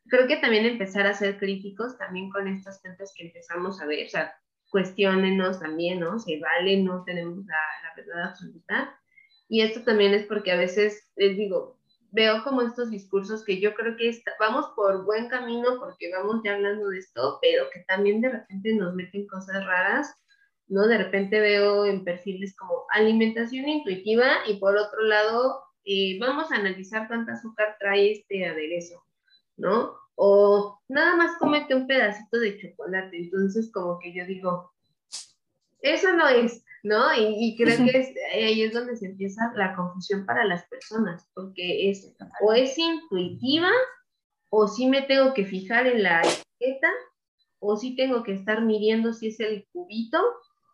creo 0.09 0.27
que 0.29 0.37
también 0.37 0.67
empezar 0.67 1.07
a 1.07 1.15
ser 1.15 1.39
críticos 1.39 1.99
también 1.99 2.31
con 2.31 2.47
estas 2.49 2.81
gentes 2.83 3.13
que 3.17 3.27
empezamos 3.27 3.81
a 3.81 3.87
ver, 3.87 4.07
o 4.07 4.11
sea, 4.11 4.35
cuestionenos 4.69 5.61
también, 5.61 6.01
¿no? 6.01 6.19
Se 6.19 6.39
vale, 6.39 6.83
no 6.83 7.05
tenemos 7.05 7.45
la, 7.47 7.57
la 7.83 7.95
verdad 7.97 8.29
absoluta. 8.31 9.01
Y 9.49 9.63
esto 9.63 9.83
también 9.83 10.13
es 10.13 10.27
porque 10.27 10.53
a 10.53 10.57
veces, 10.57 11.09
les 11.17 11.37
digo, 11.37 11.76
veo 12.17 12.43
como 12.45 12.63
estos 12.63 12.91
discursos 12.91 13.45
que 13.45 13.61
yo 13.61 13.75
creo 13.75 13.95
que 13.95 14.23
vamos 14.41 14.71
por 14.75 15.05
buen 15.05 15.29
camino 15.29 15.79
porque 15.79 16.11
vamos 16.11 16.41
ya 16.43 16.55
hablando 16.55 16.89
de 16.89 16.99
esto, 16.99 17.39
pero 17.43 17.69
que 17.71 17.81
también 17.81 18.23
de 18.23 18.31
repente 18.31 18.75
nos 18.75 18.95
meten 18.95 19.27
cosas 19.27 19.63
raras, 19.67 20.17
¿no? 20.67 20.89
De 20.89 20.97
repente 20.97 21.39
veo 21.39 21.85
en 21.85 22.05
perfiles 22.05 22.57
como 22.57 22.87
alimentación 22.91 23.69
intuitiva 23.69 24.29
y 24.47 24.55
por 24.57 24.79
otro 24.79 25.03
lado, 25.03 25.61
eh, 25.85 26.19
vamos 26.19 26.51
a 26.51 26.57
analizar 26.57 27.07
cuánta 27.07 27.35
azúcar 27.35 27.77
trae 27.79 28.13
este 28.13 28.47
aderezo, 28.47 29.05
¿no? 29.59 29.95
O 30.15 30.81
nada 30.89 31.17
más 31.17 31.37
comete 31.39 31.75
un 31.75 31.87
pedacito 31.87 32.39
de 32.39 32.59
chocolate, 32.59 33.15
entonces 33.15 33.71
como 33.71 33.99
que 33.99 34.15
yo 34.15 34.25
digo, 34.25 34.73
eso 35.83 36.15
no 36.15 36.27
es, 36.29 36.65
¿no? 36.87 37.13
Y, 37.17 37.57
creo 37.57 37.85
que 37.85 38.15
ahí 38.33 38.63
es 38.63 38.73
donde 38.73 38.97
se 38.97 39.07
empieza 39.07 39.53
la 39.57 39.75
confusión 39.75 40.25
para 40.25 40.45
las 40.45 40.69
personas, 40.69 41.29
porque 41.35 41.91
es 41.91 42.15
o 42.41 42.53
es 42.53 42.79
intuitiva, 42.79 43.71
o 44.51 44.69
sí 44.69 44.87
me 44.87 45.03
tengo 45.03 45.35
que 45.35 45.45
fijar 45.45 45.89
en 45.89 46.05
la 46.05 46.23
etiqueta, 46.23 46.93
o 47.59 47.77
sí 47.77 47.97
tengo 47.97 48.23
que 48.23 48.35
estar 48.35 48.63
midiendo 48.63 49.13
si 49.13 49.29
es 49.29 49.41
el 49.41 49.67
cubito, 49.73 50.23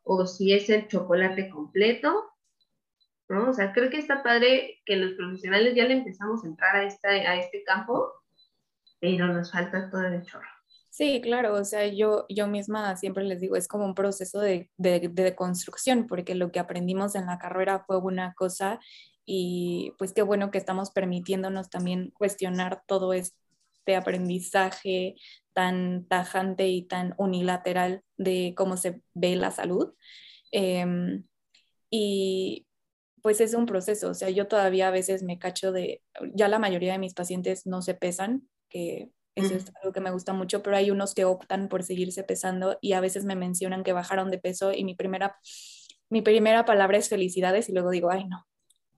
o 0.05 0.27
si 0.27 0.53
es 0.53 0.68
el 0.68 0.87
chocolate 0.87 1.48
completo, 1.48 2.31
¿no? 3.31 3.48
O 3.48 3.55
sea, 3.55 3.72
creo 3.72 3.88
que 3.88 3.96
está 3.96 4.22
padre 4.22 4.83
que 4.85 4.96
los 4.96 5.12
profesionales 5.12 5.75
ya 5.75 5.87
le 5.87 5.94
empezamos 5.94 6.44
a 6.44 6.48
entrar 6.48 6.77
a, 6.77 6.85
esta, 6.85 7.09
a 7.09 7.37
este 7.37 7.64
campo, 7.64 8.12
pero 9.01 9.29
nos 9.29 9.51
falta 9.51 9.88
todo 9.88 10.07
el 10.07 10.22
chorro. 10.25 10.51
Sí, 10.92 11.22
claro, 11.22 11.55
o 11.55 11.64
sea, 11.64 11.87
yo, 11.87 12.26
yo 12.28 12.46
misma 12.48 12.94
siempre 12.96 13.24
les 13.24 13.40
digo, 13.40 13.57
es 13.57 13.66
como 13.66 13.87
un 13.87 13.94
proceso 13.94 14.40
de, 14.40 14.70
de, 14.76 15.09
de 15.11 15.35
construcción, 15.35 16.07
porque 16.07 16.35
lo 16.35 16.52
que 16.52 16.59
aprendimos 16.61 17.14
en 17.14 17.24
la 17.26 17.38
carrera 17.38 17.83
fue 17.87 17.96
una 17.98 18.35
cosa 18.35 18.78
y 19.24 19.94
pues 19.98 20.12
qué 20.12 20.20
bueno 20.20 20.50
que 20.50 20.59
estamos 20.59 20.90
permitiéndonos 20.90 21.70
también 21.70 22.11
cuestionar 22.11 22.83
todo 22.87 23.14
este 23.14 23.96
aprendizaje 23.96 25.14
tan 25.55 26.07
tajante 26.09 26.68
y 26.68 26.83
tan 26.83 27.14
unilateral 27.16 28.02
de 28.18 28.52
cómo 28.55 28.76
se 28.76 29.00
ve 29.14 29.35
la 29.37 29.50
salud. 29.50 29.94
Em, 30.50 31.24
y 31.90 32.66
pues 33.22 33.40
es 33.40 33.55
un 33.55 33.66
proceso, 33.66 34.11
o 34.11 34.14
sea, 34.14 34.31
yo 34.31 34.48
todavía 34.48 34.88
a 34.88 34.90
veces 34.90 35.22
me 35.22 35.38
cacho 35.38 35.72
de, 35.72 36.02
ya 36.35 36.48
la 36.48 36.59
mayoría 36.59 36.92
de 36.92 36.98
mis 36.98 37.14
pacientes 37.14 37.66
no 37.66 37.83
se 37.83 37.94
pesan, 37.94 38.48
que 38.68 39.11
eso 39.34 39.54
es 39.54 39.72
algo 39.80 39.92
que 39.92 40.00
me 40.00 40.10
gusta 40.10 40.32
mucho, 40.32 40.62
pero 40.62 40.76
hay 40.76 40.90
unos 40.90 41.14
que 41.14 41.24
optan 41.24 41.68
por 41.68 41.82
seguirse 41.82 42.22
pesando 42.22 42.78
y 42.80 42.92
a 42.92 43.00
veces 43.00 43.24
me 43.24 43.34
mencionan 43.34 43.82
que 43.82 43.92
bajaron 43.92 44.30
de 44.30 44.38
peso 44.38 44.72
y 44.72 44.84
mi 44.84 44.94
primera, 44.94 45.36
mi 46.10 46.22
primera 46.22 46.64
palabra 46.64 46.98
es 46.98 47.08
felicidades 47.08 47.68
y 47.68 47.72
luego 47.72 47.90
digo, 47.90 48.10
ay 48.10 48.26
no, 48.26 48.46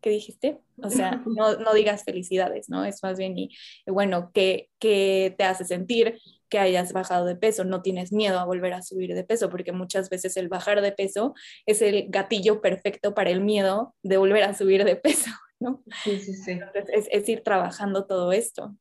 ¿qué 0.04 0.10
dijiste? 0.10 0.60
O 0.82 0.90
sea, 0.90 1.22
no, 1.26 1.56
no 1.56 1.72
digas 1.72 2.04
felicidades, 2.04 2.68
¿no? 2.68 2.84
Es 2.84 3.02
más 3.02 3.16
bien, 3.16 3.38
y, 3.38 3.56
bueno, 3.86 4.30
¿qué, 4.34 4.68
¿qué 4.78 5.34
te 5.38 5.44
hace 5.44 5.64
sentir 5.64 6.20
que 6.50 6.58
hayas 6.58 6.92
bajado 6.92 7.24
de 7.24 7.36
peso? 7.36 7.64
No 7.64 7.80
tienes 7.80 8.12
miedo 8.12 8.38
a 8.38 8.44
volver 8.44 8.74
a 8.74 8.82
subir 8.82 9.14
de 9.14 9.24
peso, 9.24 9.48
porque 9.48 9.72
muchas 9.72 10.10
veces 10.10 10.36
el 10.36 10.48
bajar 10.48 10.82
de 10.82 10.92
peso 10.92 11.34
es 11.64 11.80
el 11.80 12.06
gatillo 12.10 12.60
perfecto 12.60 13.14
para 13.14 13.30
el 13.30 13.40
miedo 13.40 13.94
de 14.02 14.18
volver 14.18 14.42
a 14.42 14.52
subir 14.52 14.84
de 14.84 14.96
peso, 14.96 15.30
¿no? 15.58 15.82
Sí, 16.02 16.18
sí, 16.18 16.34
sí. 16.34 16.50
Entonces, 16.50 16.84
es, 16.92 17.08
es 17.10 17.28
ir 17.30 17.42
trabajando 17.42 18.04
todo 18.04 18.30
esto. 18.32 18.76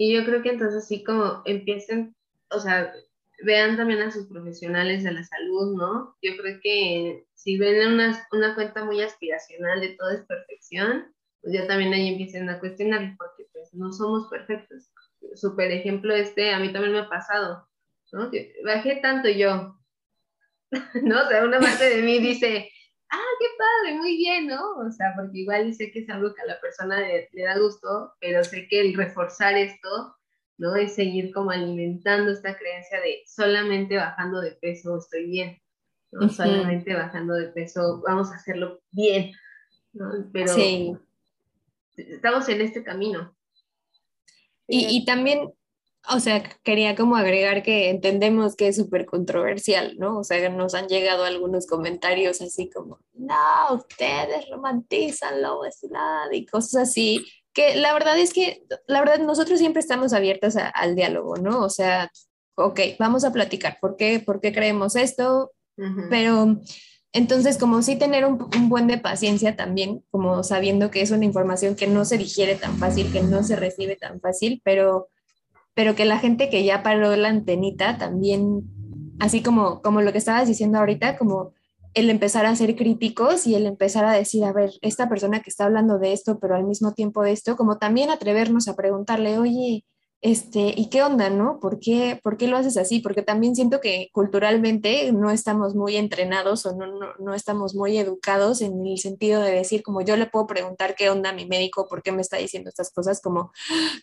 Y 0.00 0.14
yo 0.14 0.24
creo 0.24 0.42
que 0.42 0.48
entonces 0.48 0.88
sí 0.88 1.04
como 1.04 1.42
empiecen, 1.44 2.16
o 2.48 2.58
sea, 2.58 2.90
vean 3.44 3.76
también 3.76 4.00
a 4.00 4.10
sus 4.10 4.28
profesionales 4.28 5.04
de 5.04 5.12
la 5.12 5.22
salud, 5.22 5.76
¿no? 5.76 6.16
Yo 6.22 6.38
creo 6.38 6.58
que 6.62 7.26
si 7.34 7.58
ven 7.58 7.86
una, 7.92 8.26
una 8.32 8.54
cuenta 8.54 8.82
muy 8.82 9.02
aspiracional 9.02 9.82
de 9.82 9.90
todo 9.98 10.08
es 10.12 10.22
perfección, 10.22 11.14
pues 11.42 11.52
ya 11.52 11.66
también 11.66 11.92
ahí 11.92 12.08
empiecen 12.08 12.48
a 12.48 12.58
cuestionar, 12.60 13.14
porque 13.18 13.44
pues 13.52 13.74
no 13.74 13.92
somos 13.92 14.30
perfectos. 14.30 14.90
Super 15.34 15.70
ejemplo 15.70 16.14
este, 16.14 16.54
a 16.54 16.58
mí 16.60 16.72
también 16.72 16.94
me 16.94 17.00
ha 17.00 17.08
pasado, 17.10 17.68
¿no? 18.12 18.30
Bajé 18.64 19.00
tanto 19.02 19.28
yo, 19.28 19.78
¿no? 21.02 21.24
O 21.26 21.28
sea, 21.28 21.44
una 21.44 21.60
parte 21.60 21.94
de 21.94 22.00
mí 22.00 22.18
dice, 22.20 22.70
ah, 23.10 23.30
qué 23.38 23.46
padre, 23.58 23.98
muy 23.98 24.16
bien, 24.16 24.46
¿no? 24.46 24.76
O 24.76 24.90
sea, 24.90 25.12
porque 25.16 25.38
igual 25.38 25.72
sé 25.74 25.90
que 25.90 26.00
es 26.00 26.10
algo 26.10 26.34
que 26.34 26.42
a 26.42 26.46
la 26.46 26.60
persona 26.60 27.00
le, 27.00 27.28
da 27.42 27.58
gusto, 27.58 28.14
pero 28.20 28.42
sé 28.44 28.68
que 28.68 28.80
el 28.80 28.94
reforzar 28.94 29.56
esto, 29.56 30.16
¿no? 30.58 30.76
Es 30.76 30.94
seguir 30.94 31.32
como 31.32 31.50
alimentando 31.50 32.32
esta 32.32 32.56
creencia 32.56 33.00
de 33.00 33.22
solamente 33.26 33.96
bajando 33.96 34.40
de 34.40 34.52
peso 34.52 34.98
estoy 34.98 35.30
bien, 35.30 35.58
¿no? 36.12 36.28
Solamente 36.28 36.94
bajando 36.94 37.34
de 37.34 37.48
peso 37.48 38.02
vamos 38.06 38.30
a 38.30 38.36
hacerlo 38.36 38.80
bien, 38.90 39.32
¿no? 39.92 40.10
Pero 40.32 40.48
sí. 40.48 40.96
estamos 41.96 42.48
en 42.48 42.60
este 42.60 42.84
camino. 42.84 43.34
Y, 44.68 44.86
y, 44.88 45.04
también 45.04 45.52
o 46.08 46.18
sea, 46.18 46.42
quería 46.62 46.96
como 46.96 47.16
agregar 47.16 47.62
que 47.62 47.90
entendemos 47.90 48.56
que 48.56 48.68
es 48.68 48.76
súper 48.76 49.06
controversial, 49.06 49.96
¿no? 49.98 50.18
O 50.18 50.24
sea, 50.24 50.48
nos 50.48 50.74
han 50.74 50.88
llegado 50.88 51.24
algunos 51.24 51.66
comentarios 51.66 52.40
así 52.40 52.70
como, 52.70 53.00
no, 53.12 53.74
ustedes 53.74 54.48
romantizan 54.50 55.42
la 55.42 55.52
obesidad 55.52 56.30
y 56.32 56.46
cosas 56.46 56.88
así, 56.88 57.26
que 57.52 57.76
la 57.76 57.92
verdad 57.92 58.18
es 58.18 58.32
que, 58.32 58.64
la 58.86 59.00
verdad, 59.00 59.18
nosotros 59.18 59.58
siempre 59.58 59.80
estamos 59.80 60.12
abiertas 60.12 60.56
al 60.56 60.94
diálogo, 60.94 61.36
¿no? 61.36 61.62
O 61.62 61.68
sea, 61.70 62.10
ok, 62.56 62.80
vamos 62.98 63.24
a 63.24 63.32
platicar, 63.32 63.78
¿por 63.80 63.96
qué, 63.96 64.20
por 64.20 64.40
qué 64.40 64.52
creemos 64.52 64.96
esto? 64.96 65.52
Pero 66.10 66.60
entonces, 67.14 67.56
como 67.56 67.80
sí 67.80 67.96
tener 67.96 68.26
un, 68.26 68.50
un, 68.54 68.68
buen 68.68 68.86
de 68.86 68.98
paciencia 68.98 69.56
también, 69.56 70.04
como 70.10 70.42
sabiendo 70.44 70.90
que 70.90 71.00
es 71.00 71.10
una 71.10 71.24
información 71.24 71.74
que 71.74 71.86
no 71.86 72.04
se 72.04 72.18
digiere 72.18 72.54
tan 72.54 72.76
fácil, 72.76 73.10
que 73.10 73.22
no 73.22 73.42
se 73.42 73.56
recibe 73.56 73.96
tan 73.96 74.20
fácil, 74.20 74.60
pero 74.62 75.08
pero 75.74 75.94
que 75.94 76.04
la 76.04 76.18
gente 76.18 76.50
que 76.50 76.64
ya 76.64 76.82
paró 76.82 77.14
la 77.16 77.28
antenita 77.28 77.98
también, 77.98 78.62
así 79.18 79.42
como, 79.42 79.82
como 79.82 80.00
lo 80.02 80.12
que 80.12 80.18
estabas 80.18 80.48
diciendo 80.48 80.78
ahorita, 80.78 81.16
como 81.16 81.52
el 81.94 82.10
empezar 82.10 82.46
a 82.46 82.54
ser 82.54 82.76
críticos 82.76 83.46
y 83.46 83.54
el 83.54 83.66
empezar 83.66 84.04
a 84.04 84.12
decir, 84.12 84.44
a 84.44 84.52
ver, 84.52 84.70
esta 84.80 85.08
persona 85.08 85.40
que 85.40 85.50
está 85.50 85.64
hablando 85.64 85.98
de 85.98 86.12
esto, 86.12 86.38
pero 86.38 86.54
al 86.54 86.64
mismo 86.64 86.92
tiempo 86.92 87.22
de 87.22 87.32
esto, 87.32 87.56
como 87.56 87.78
también 87.78 88.10
atrevernos 88.10 88.68
a 88.68 88.76
preguntarle, 88.76 89.38
oye, 89.38 89.84
este, 90.22 90.74
¿y 90.76 90.90
qué 90.90 91.02
onda, 91.02 91.30
no? 91.30 91.58
¿Por 91.60 91.80
qué, 91.80 92.20
¿Por 92.22 92.36
qué 92.36 92.46
lo 92.46 92.58
haces 92.58 92.76
así? 92.76 93.00
Porque 93.00 93.22
también 93.22 93.56
siento 93.56 93.80
que 93.80 94.10
culturalmente 94.12 95.10
no 95.12 95.30
estamos 95.30 95.74
muy 95.74 95.96
entrenados 95.96 96.66
o 96.66 96.76
no, 96.76 96.86
no, 96.86 97.06
no, 97.18 97.34
estamos 97.34 97.74
muy 97.74 97.96
educados 97.96 98.60
en 98.60 98.86
el 98.86 98.98
sentido 98.98 99.40
de 99.40 99.52
decir, 99.52 99.82
como 99.82 100.02
yo 100.02 100.18
le 100.18 100.26
puedo 100.26 100.46
preguntar 100.46 100.94
qué 100.94 101.08
onda 101.08 101.30
a 101.30 101.32
mi 101.32 101.46
médico, 101.46 101.88
por 101.88 102.02
qué 102.02 102.12
me 102.12 102.20
está 102.20 102.36
diciendo 102.36 102.68
estas 102.68 102.92
cosas, 102.92 103.22
como, 103.22 103.50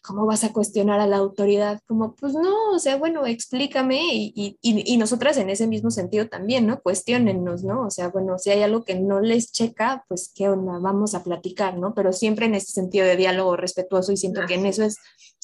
¿cómo 0.01 0.25
vas 0.25 0.43
a 0.43 0.51
cuestionar 0.51 0.99
a 0.99 1.08
la 1.08 1.17
autoridad? 1.17 1.82
Como, 1.86 2.15
pues 2.15 2.34
no, 2.34 2.71
o 2.71 2.80
sea, 2.80 2.97
bueno, 2.97 3.27
explícame 3.27 4.01
y, 4.12 4.34
y, 4.36 4.58
y 4.62 4.97
nosotras 4.97 5.38
en 5.38 5.51
ese 5.51 5.67
mismo 5.67 5.91
sentido 5.91 6.27
también, 6.27 6.65
¿no? 6.65 6.82
Cuestionennos, 6.82 7.63
¿no? 7.63 7.86
O 7.86 7.91
sea, 7.91 8.10
bueno, 8.10 8.39
si 8.39 8.49
hay 8.49 8.63
algo 8.63 8.84
que 8.84 8.95
no 8.95 9.21
les 9.21 9.51
checa, 9.51 10.03
pues 10.08 10.32
qué 10.34 10.49
onda, 10.49 10.80
vamos 10.80 11.13
a 11.13 11.23
platicar, 11.23 11.77
¿no? 11.77 11.93
Pero 11.93 12.12
siempre 12.12 12.47
en 12.47 12.56
ese 12.56 12.71
sentido 12.71 13.06
de 13.06 13.17
diálogo 13.17 13.56
respetuoso 13.56 14.12
y 14.12 14.17
siento 14.17 14.41
que 14.47 14.56
en 14.56 14.65
eso 14.65 14.84
es 14.84 14.97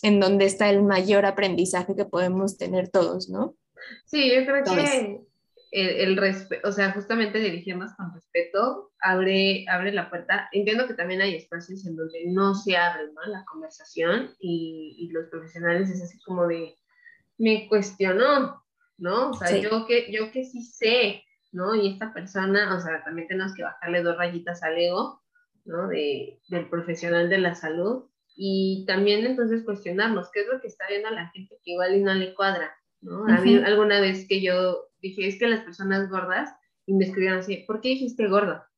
en 0.03 0.19
donde 0.19 0.45
está 0.45 0.69
el 0.69 0.83
mayor 0.83 1.25
aprendizaje 1.25 1.95
que 1.95 2.05
podemos 2.05 2.57
tener 2.57 2.89
todos, 2.89 3.29
¿no? 3.29 3.55
Sí, 4.05 4.31
yo 4.31 4.45
creo 4.45 4.63
que 4.63 5.21
el, 5.71 6.17
respeto, 6.17 6.67
o 6.67 6.71
sea, 6.71 6.91
justamente 6.91 7.39
dirigirnos 7.39 7.93
con 7.95 8.13
respeto 8.13 8.91
abre, 8.99 9.65
abre 9.67 9.91
la 9.91 10.09
puerta. 10.09 10.49
Entiendo 10.51 10.87
que 10.87 10.93
también 10.93 11.21
hay 11.21 11.35
espacios 11.35 11.85
en 11.87 11.95
donde 11.95 12.25
no 12.27 12.53
se 12.53 12.77
abre 12.77 13.05
¿no? 13.13 13.31
la 13.31 13.43
conversación 13.45 14.35
y, 14.39 14.95
y, 14.99 15.11
los 15.11 15.27
profesionales 15.29 15.89
es 15.89 16.03
así 16.03 16.19
como 16.21 16.47
de, 16.47 16.75
me 17.37 17.67
cuestionó, 17.67 18.63
¿no? 18.97 19.31
O 19.31 19.33
sea, 19.33 19.57
yo, 19.57 19.87
que, 19.87 20.11
yo 20.11 20.31
que 20.31 20.45
sí 20.45 20.63
sé, 20.63 21.23
¿no? 21.51 21.75
Y 21.75 21.93
esta 21.93 22.13
persona, 22.13 22.75
o 22.75 22.79
sea, 22.79 23.03
también 23.03 23.27
tenemos 23.27 23.53
que 23.55 23.63
bajarle 23.63 24.03
dos 24.03 24.17
rayitas 24.17 24.61
al 24.63 24.77
ego, 24.77 25.21
¿no? 25.65 25.87
De, 25.87 26.39
del 26.49 26.69
profesional 26.69 27.29
de 27.29 27.37
la 27.39 27.55
salud. 27.55 28.05
Y 28.35 28.85
también 28.87 29.25
entonces 29.25 29.63
cuestionarnos 29.63 30.29
qué 30.31 30.41
es 30.41 30.47
lo 30.47 30.59
que 30.59 30.67
está 30.67 30.87
viendo 30.87 31.09
la 31.09 31.29
gente 31.29 31.57
que 31.63 31.71
igual 31.71 31.95
y 31.95 32.01
no 32.01 32.13
le 32.13 32.33
cuadra, 32.33 32.75
¿no? 33.01 33.25
alguna 33.27 34.01
vez 34.01 34.27
que 34.27 34.41
yo 34.41 34.89
dije, 35.01 35.27
es 35.27 35.37
que 35.37 35.47
las 35.47 35.61
personas 35.61 36.09
gordas, 36.09 36.49
y 36.85 36.93
me 36.93 37.05
escribieron 37.05 37.39
así, 37.39 37.57
¿por 37.67 37.81
qué 37.81 37.89
dijiste 37.89 38.27
gorda? 38.27 38.69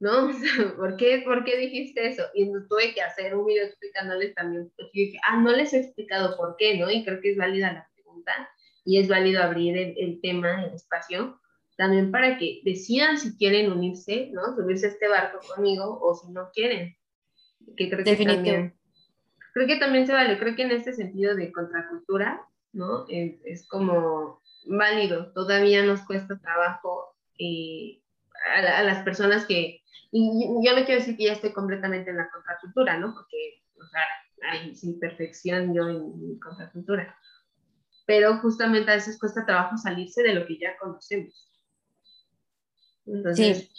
¿No? 0.00 0.30
¿Por 0.76 0.96
qué, 0.96 1.22
¿Por 1.24 1.44
qué 1.44 1.56
dijiste 1.56 2.06
eso? 2.08 2.24
Y 2.34 2.50
tuve 2.68 2.92
que 2.94 3.00
hacer 3.00 3.34
un 3.34 3.46
video 3.46 3.64
explicándoles 3.64 4.34
también, 4.34 4.70
porque 4.76 4.90
dije, 4.92 5.18
ah, 5.26 5.40
no 5.40 5.50
les 5.52 5.72
he 5.72 5.80
explicado 5.80 6.36
por 6.36 6.56
qué, 6.58 6.78
¿no? 6.78 6.90
Y 6.90 7.04
creo 7.04 7.20
que 7.20 7.30
es 7.30 7.38
válida 7.38 7.72
la 7.72 7.88
pregunta 7.94 8.50
y 8.84 8.98
es 8.98 9.08
válido 9.08 9.42
abrir 9.42 9.76
el, 9.78 9.94
el 9.96 10.20
tema, 10.20 10.64
el 10.64 10.74
espacio, 10.74 11.40
también 11.76 12.10
para 12.10 12.38
que 12.38 12.60
decidan 12.64 13.18
si 13.18 13.36
quieren 13.36 13.72
unirse, 13.72 14.30
¿no? 14.32 14.54
Subirse 14.54 14.86
a 14.86 14.90
este 14.90 15.08
barco 15.08 15.40
conmigo 15.54 15.98
o 16.00 16.14
si 16.14 16.30
no 16.30 16.50
quieren. 16.52 16.96
Que 17.76 17.90
creo 17.90 18.04
que 18.04 18.24
también, 18.24 18.74
creo 19.52 19.66
que 19.66 19.76
también 19.76 20.06
se 20.06 20.12
vale, 20.12 20.38
creo 20.38 20.54
que 20.56 20.62
en 20.62 20.72
este 20.72 20.92
sentido 20.92 21.34
de 21.34 21.52
contracultura, 21.52 22.46
¿no? 22.72 23.06
Es, 23.08 23.40
es 23.44 23.68
como 23.68 24.40
válido, 24.66 25.32
todavía 25.32 25.84
nos 25.84 26.02
cuesta 26.02 26.38
trabajo 26.38 27.14
eh, 27.38 28.00
a, 28.56 28.82
las 28.82 29.02
personas 29.04 29.46
que, 29.46 29.82
y 30.10 30.30
yo 30.64 30.78
no 30.78 30.84
quiero 30.84 31.00
decir 31.00 31.16
que 31.16 31.24
ya 31.24 31.32
estoy 31.32 31.52
completamente 31.52 32.10
en 32.10 32.18
la 32.18 32.30
contracultura, 32.30 32.98
¿no? 32.98 33.14
Porque, 33.14 33.62
o 33.80 33.86
sea, 33.86 34.02
hay 34.50 34.74
sin 34.74 34.98
perfección 34.98 35.74
yo 35.74 35.88
en, 35.88 36.20
mi 36.20 36.38
contracultura, 36.38 37.16
pero 38.06 38.38
justamente 38.38 38.90
a 38.90 38.96
veces 38.96 39.18
cuesta 39.18 39.46
trabajo 39.46 39.76
salirse 39.76 40.22
de 40.22 40.34
lo 40.34 40.46
que 40.46 40.58
ya 40.58 40.76
conocemos. 40.78 41.50
Entonces, 43.06 43.70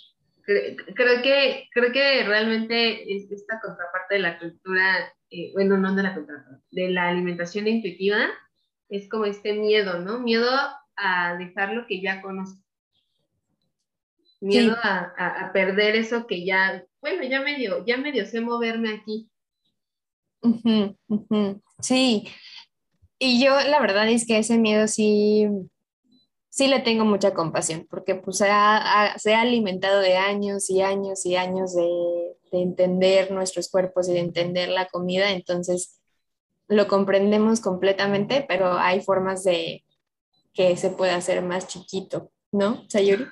creo, 0.45 1.21
que, 1.21 1.69
creo 1.73 1.91
que 1.91 2.23
realmente 2.23 3.13
esta 3.13 3.59
contraparte 3.59 4.15
de 4.15 4.21
la 4.21 4.39
cultura, 4.39 5.13
eh, 5.29 5.51
bueno, 5.53 5.77
no 5.77 5.95
de 5.95 6.03
la 6.03 6.13
contraparte, 6.13 6.63
de 6.71 6.89
la 6.89 7.09
alimentación 7.09 7.67
intuitiva, 7.67 8.27
es 8.89 9.09
como 9.09 9.25
este 9.25 9.53
miedo, 9.53 9.99
¿no? 9.99 10.19
Miedo 10.19 10.49
a 10.95 11.35
dejar 11.37 11.73
lo 11.73 11.87
que 11.87 12.01
ya 12.01 12.21
conozco. 12.21 12.61
Miedo 14.41 14.75
a, 14.83 15.51
perder 15.53 15.95
eso 15.95 16.27
que 16.27 16.45
ya, 16.45 16.85
bueno, 17.01 17.23
ya 17.23 17.41
medio, 17.41 17.83
ya 17.85 17.97
medio 17.97 18.25
sé 18.25 18.41
moverme 18.41 18.89
aquí. 18.89 19.29
Sí, 21.81 22.27
y 23.17 23.43
yo 23.43 23.59
la 23.61 23.79
verdad 23.79 24.07
es 24.09 24.27
que 24.27 24.37
ese 24.37 24.57
miedo 24.57 24.87
sí, 24.87 25.47
sí 26.55 26.67
le 26.67 26.79
tengo 26.79 27.03
mucha 27.03 27.33
compasión, 27.33 27.85
porque 27.89 28.15
pues 28.15 28.37
se 28.37 28.47
ha, 28.49 29.13
alimentado 29.25 29.99
de 29.99 30.15
años 30.15 30.69
y 30.69 30.81
años 30.81 31.25
y 31.25 31.35
años 31.35 31.75
de, 31.75 32.37
de 32.49 32.61
entender 32.61 33.31
nuestros 33.31 33.69
cuerpos 33.69 34.07
y 34.07 34.13
de 34.13 34.19
entender 34.19 34.69
la 34.69 34.87
comida, 34.87 35.31
entonces 35.31 35.99
lo 36.69 36.87
comprendemos 36.87 37.59
completamente, 37.59 38.45
pero 38.47 38.71
hay 38.71 39.01
formas 39.01 39.43
de 39.43 39.83
que 40.53 40.77
se 40.77 40.91
pueda 40.91 41.17
hacer 41.17 41.41
más 41.41 41.67
chiquito, 41.67 42.31
¿no, 42.53 42.85
Sayuri? 42.87 43.25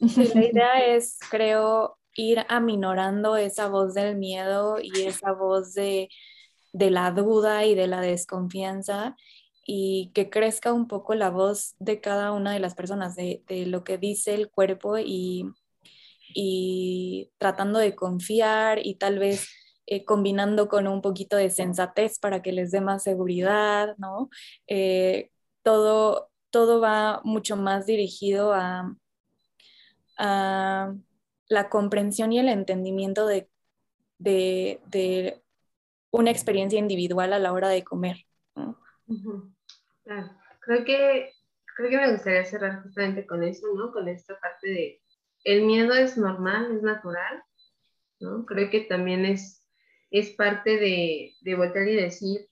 la 0.00 0.44
idea 0.44 0.86
es, 0.86 1.20
creo, 1.30 1.98
ir 2.16 2.44
aminorando 2.48 3.36
esa 3.36 3.68
voz 3.68 3.94
del 3.94 4.16
miedo 4.16 4.78
y 4.82 5.02
esa 5.02 5.30
voz 5.30 5.72
de, 5.72 6.08
la 6.72 7.12
duda 7.12 7.64
y 7.64 7.76
de 7.76 7.86
la 7.86 8.00
desconfianza 8.00 9.16
y 9.66 10.12
que 10.14 10.30
crezca 10.30 10.72
un 10.72 10.86
poco 10.86 11.14
la 11.14 11.30
voz 11.30 11.74
de 11.78 12.00
cada 12.00 12.32
una 12.32 12.52
de 12.52 12.60
las 12.60 12.74
personas, 12.74 13.16
de, 13.16 13.42
lo 13.66 13.84
que 13.84 13.98
dice 13.98 14.34
el 14.34 14.48
cuerpo 14.48 14.98
y, 14.98 15.46
y 16.34 17.32
tratando 17.38 17.78
de 17.78 17.96
confiar 17.96 18.84
y 18.84 18.94
tal 18.94 19.18
vez 19.18 19.48
eh, 19.88 20.04
combinando 20.04 20.68
con 20.68 20.88
un 20.88 21.00
poquito 21.00 21.36
de 21.36 21.50
sensatez 21.50 22.18
para 22.18 22.42
que 22.42 22.52
les 22.52 22.72
dé 22.72 22.80
más 22.80 23.04
seguridad, 23.04 23.96
¿no? 23.98 24.30
Eh, 24.66 25.30
todo, 25.62 26.30
todo 26.50 26.80
va 26.80 27.20
mucho 27.24 27.56
más 27.56 27.86
dirigido 27.86 28.52
a, 28.52 28.94
la 31.48 31.68
comprensión 31.68 32.32
y 32.32 32.38
el 32.38 32.48
entendimiento 32.48 33.26
de, 33.26 33.48
de, 34.18 35.42
una 36.10 36.30
experiencia 36.30 36.78
individual 36.78 37.32
a 37.32 37.38
la 37.38 37.52
hora 37.52 37.68
de 37.68 37.84
comer. 37.84 38.26
Creo, 40.60 40.84
que, 40.84 41.32
creo 41.76 41.90
que 41.90 41.96
me 41.98 42.12
gustaría 42.12 42.44
cerrar 42.44 42.82
justamente 42.82 43.26
con 43.26 43.42
eso, 43.42 43.66
¿no? 43.74 43.92
Con 43.92 44.08
esta 44.08 44.38
parte 44.38 44.68
de 44.68 45.02
el 45.44 45.64
miedo 45.64 45.94
es 45.94 46.16
normal, 46.16 46.74
es 46.74 46.82
natural, 46.82 47.42
¿no? 48.20 48.44
Creo 48.46 48.70
que 48.70 48.80
también 48.80 49.24
es 49.24 49.66
es 50.10 50.30
parte 50.30 50.78
de, 50.78 51.34
de 51.40 51.54
volver 51.54 51.88
y 51.88 51.96
decir, 51.96 52.48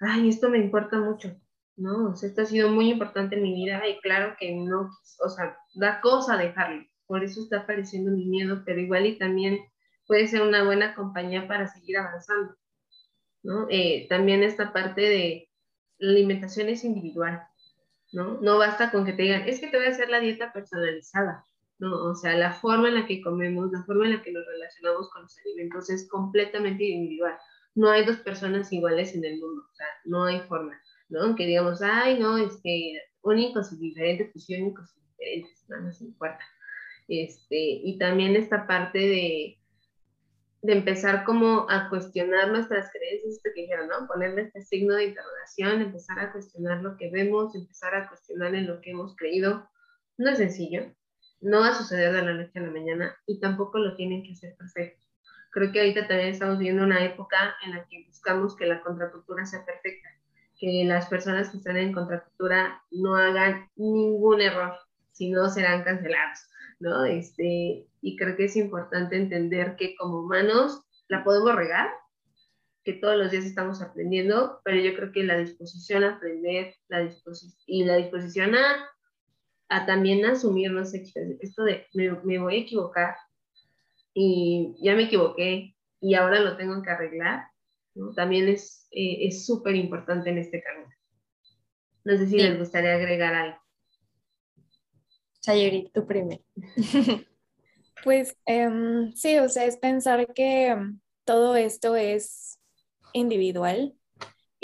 ay, 0.00 0.28
esto 0.28 0.48
me 0.48 0.58
importa 0.58 0.98
mucho, 0.98 1.36
¿no? 1.76 2.10
O 2.10 2.16
sea, 2.16 2.28
esto 2.28 2.42
ha 2.42 2.46
sido 2.46 2.70
muy 2.70 2.90
importante 2.90 3.36
en 3.36 3.42
mi 3.42 3.54
vida 3.54 3.86
y 3.86 3.98
claro 4.00 4.36
que 4.38 4.54
no, 4.54 4.90
o 5.24 5.28
sea, 5.28 5.56
da 5.74 6.00
cosa 6.00 6.36
dejarlo, 6.36 6.84
por 7.06 7.24
eso 7.24 7.42
está 7.42 7.60
apareciendo 7.60 8.10
mi 8.10 8.26
miedo, 8.26 8.62
pero 8.64 8.80
igual 8.80 9.06
y 9.06 9.18
también 9.18 9.58
puede 10.06 10.28
ser 10.28 10.42
una 10.42 10.64
buena 10.64 10.94
compañía 10.94 11.48
para 11.48 11.68
seguir 11.68 11.98
avanzando, 11.98 12.54
¿no? 13.42 13.66
Eh, 13.70 14.06
también 14.08 14.42
esta 14.42 14.72
parte 14.72 15.00
de 15.02 15.48
la 15.98 16.10
alimentación 16.10 16.68
es 16.68 16.84
individual, 16.84 17.46
¿no? 18.12 18.40
No 18.40 18.58
basta 18.58 18.90
con 18.90 19.04
que 19.04 19.12
te 19.12 19.22
digan, 19.22 19.48
es 19.48 19.60
que 19.60 19.68
te 19.68 19.76
voy 19.76 19.86
a 19.86 19.90
hacer 19.90 20.08
la 20.08 20.20
dieta 20.20 20.52
personalizada, 20.52 21.44
¿no? 21.78 22.04
O 22.04 22.14
sea, 22.14 22.36
la 22.36 22.52
forma 22.52 22.88
en 22.88 22.94
la 22.94 23.06
que 23.06 23.22
comemos, 23.22 23.72
la 23.72 23.82
forma 23.84 24.06
en 24.06 24.16
la 24.16 24.22
que 24.22 24.32
nos 24.32 24.46
relacionamos 24.46 25.10
con 25.10 25.22
los 25.22 25.38
alimentos 25.38 25.90
es 25.90 26.08
completamente 26.08 26.84
individual. 26.84 27.36
No 27.74 27.90
hay 27.90 28.04
dos 28.04 28.18
personas 28.18 28.72
iguales 28.72 29.14
en 29.14 29.24
el 29.24 29.38
mundo, 29.40 29.62
o 29.70 29.74
sea, 29.74 29.86
no 30.04 30.24
hay 30.24 30.40
forma, 30.40 30.80
¿no? 31.08 31.34
Que 31.34 31.46
digamos, 31.46 31.82
ay, 31.82 32.18
no, 32.18 32.38
es 32.38 32.60
que 32.62 33.00
únicos 33.22 33.72
y 33.72 33.76
diferentes, 33.78 34.30
pues 34.32 34.48
únicos 34.48 34.94
y 34.96 35.00
diferentes, 35.10 35.64
nada 35.68 35.82
más 35.82 36.00
importa. 36.00 36.40
Este, 37.08 37.56
y 37.58 37.98
también 37.98 38.36
esta 38.36 38.66
parte 38.66 38.98
de, 38.98 39.58
de 40.64 40.72
empezar 40.72 41.24
como 41.24 41.66
a 41.68 41.90
cuestionar 41.90 42.48
nuestras 42.48 42.90
creencias, 42.90 43.34
esto 43.34 43.50
que 43.54 43.60
dijeron, 43.60 43.86
¿no? 43.86 44.06
Ponerle 44.06 44.44
este 44.44 44.62
signo 44.62 44.94
de 44.94 45.08
interrogación, 45.08 45.82
empezar 45.82 46.18
a 46.18 46.32
cuestionar 46.32 46.82
lo 46.82 46.96
que 46.96 47.10
vemos, 47.10 47.54
empezar 47.54 47.94
a 47.94 48.08
cuestionar 48.08 48.54
en 48.54 48.66
lo 48.66 48.80
que 48.80 48.92
hemos 48.92 49.14
creído. 49.14 49.68
No 50.16 50.30
es 50.30 50.38
sencillo, 50.38 50.90
no 51.42 51.60
va 51.60 51.68
a 51.68 51.74
suceder 51.74 52.14
de 52.14 52.22
la 52.22 52.32
noche 52.32 52.58
a 52.58 52.62
la 52.62 52.70
mañana 52.70 53.14
y 53.26 53.40
tampoco 53.40 53.78
lo 53.78 53.94
tienen 53.94 54.22
que 54.22 54.32
hacer 54.32 54.56
perfecto. 54.56 55.04
Creo 55.50 55.70
que 55.70 55.80
ahorita 55.80 56.08
también 56.08 56.30
estamos 56.30 56.56
viviendo 56.56 56.82
una 56.82 57.04
época 57.04 57.56
en 57.66 57.72
la 57.72 57.86
que 57.86 58.06
buscamos 58.06 58.56
que 58.56 58.64
la 58.64 58.80
contracultura 58.80 59.44
sea 59.44 59.66
perfecta, 59.66 60.08
que 60.58 60.82
las 60.86 61.08
personas 61.08 61.50
que 61.50 61.58
están 61.58 61.76
en 61.76 61.92
contracultura 61.92 62.82
no 62.90 63.16
hagan 63.16 63.68
ningún 63.76 64.40
error, 64.40 64.78
si 65.12 65.30
no 65.30 65.50
serán 65.50 65.84
cancelados, 65.84 66.48
¿no? 66.80 67.04
Este, 67.04 67.86
y 68.04 68.16
creo 68.16 68.36
que 68.36 68.44
es 68.44 68.56
importante 68.56 69.16
entender 69.16 69.76
que 69.76 69.96
como 69.96 70.20
humanos 70.20 70.82
la 71.08 71.24
podemos 71.24 71.54
regar, 71.56 71.88
que 72.84 72.92
todos 72.92 73.16
los 73.16 73.30
días 73.30 73.44
estamos 73.44 73.80
aprendiendo, 73.80 74.60
pero 74.64 74.78
yo 74.78 74.94
creo 74.94 75.10
que 75.10 75.24
la 75.24 75.38
disposición 75.38 76.04
a 76.04 76.16
aprender 76.16 76.74
la 76.88 77.00
disposición 77.00 77.54
y 77.66 77.84
la 77.84 77.96
disposición 77.96 78.54
a 78.54 78.90
a 79.68 79.86
también 79.86 80.24
asumir, 80.24 80.70
no 80.70 80.84
sé, 80.84 81.02
esto 81.40 81.64
de 81.64 81.86
me, 81.94 82.38
voy 82.38 82.54
a 82.54 82.60
equivocar 82.60 83.16
y 84.12 84.74
ya 84.80 84.94
me 84.94 85.04
equivoqué 85.04 85.74
y 86.00 86.14
ahora 86.14 86.40
lo 86.40 86.56
tengo 86.56 86.80
que 86.82 86.90
arreglar, 86.90 87.46
también 88.14 88.48
es 88.48 88.86
eh, 88.90 89.30
súper 89.32 89.74
importante 89.74 90.30
en 90.30 90.38
este 90.38 90.62
camino. 90.62 90.92
No 92.04 92.16
sé 92.16 92.26
si 92.26 92.36
les 92.36 92.58
gustaría 92.58 92.94
agregar 92.94 93.34
algo. 93.34 93.58
Sayuri, 95.40 95.90
tú 95.92 96.06
primero. 96.06 96.42
pues 98.04 98.36
em, 98.46 99.12
sí, 99.14 99.38
o 99.38 99.48
sea, 99.48 99.64
es 99.64 99.76
pensar 99.78 100.32
que 100.34 100.68
em, 100.68 101.00
todo 101.24 101.56
esto 101.56 101.96
es 101.96 102.60
individual, 103.12 103.94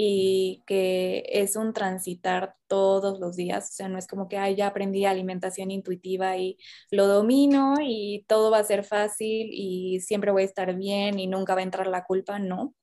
y 0.02 0.62
que 0.66 1.24
es 1.28 1.56
un 1.56 1.74
transitar 1.74 2.54
todos 2.68 3.20
los 3.20 3.36
días, 3.36 3.68
o 3.68 3.72
sea, 3.74 3.88
no 3.88 3.98
es 3.98 4.06
como 4.06 4.28
que 4.28 4.38
Ay, 4.38 4.56
ya 4.56 4.68
aprendí 4.68 5.04
alimentación 5.04 5.70
intuitiva 5.70 6.38
y 6.38 6.56
lo 6.90 7.06
domino 7.06 7.74
y 7.82 8.24
todo 8.26 8.50
va 8.50 8.60
a 8.60 8.64
ser 8.64 8.82
fácil 8.84 9.50
y 9.52 10.00
siempre 10.00 10.30
voy 10.30 10.42
a 10.42 10.46
estar 10.46 10.74
bien 10.74 11.18
y 11.18 11.26
nunca 11.26 11.54
va 11.54 11.60
a 11.60 11.64
entrar 11.64 11.86
la 11.86 12.04
culpa, 12.04 12.38
no. 12.38 12.74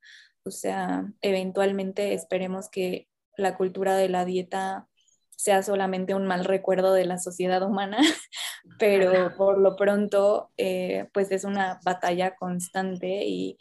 O 0.43 0.51
sea, 0.51 1.11
eventualmente 1.21 2.13
esperemos 2.13 2.69
que 2.69 3.07
la 3.35 3.57
cultura 3.57 3.95
de 3.97 4.09
la 4.09 4.23
dieta 4.23 4.87
sea 5.37 5.61
solamente 5.61 6.15
un 6.15 6.25
mal 6.25 6.45
recuerdo 6.45 6.93
de 6.93 7.05
la 7.05 7.19
sociedad 7.19 7.61
humana, 7.61 7.99
pero 8.79 9.35
por 9.37 9.59
lo 9.59 9.75
pronto 9.75 10.51
eh, 10.57 11.07
pues 11.13 11.31
es 11.31 11.43
una 11.43 11.79
batalla 11.85 12.35
constante 12.35 13.23
y 13.25 13.57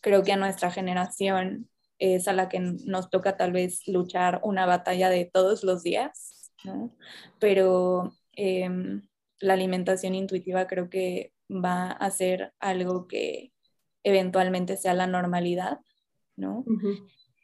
creo 0.00 0.22
que 0.22 0.32
a 0.32 0.36
nuestra 0.36 0.70
generación 0.70 1.68
es 1.98 2.28
a 2.28 2.32
la 2.32 2.48
que 2.48 2.60
nos 2.60 3.10
toca 3.10 3.36
tal 3.36 3.50
vez 3.50 3.86
luchar 3.88 4.40
una 4.44 4.64
batalla 4.64 5.10
de 5.10 5.24
todos 5.24 5.64
los 5.64 5.82
días, 5.82 6.52
¿no? 6.64 6.94
pero 7.40 8.12
em, 8.32 9.02
la 9.40 9.54
alimentación 9.54 10.14
intuitiva 10.14 10.68
creo 10.68 10.88
que 10.88 11.32
va 11.50 11.90
a 11.90 12.10
ser 12.12 12.54
algo 12.60 13.08
que 13.08 13.52
eventualmente 14.04 14.76
sea 14.76 14.94
la 14.94 15.08
normalidad, 15.08 15.80
¿no? 16.36 16.64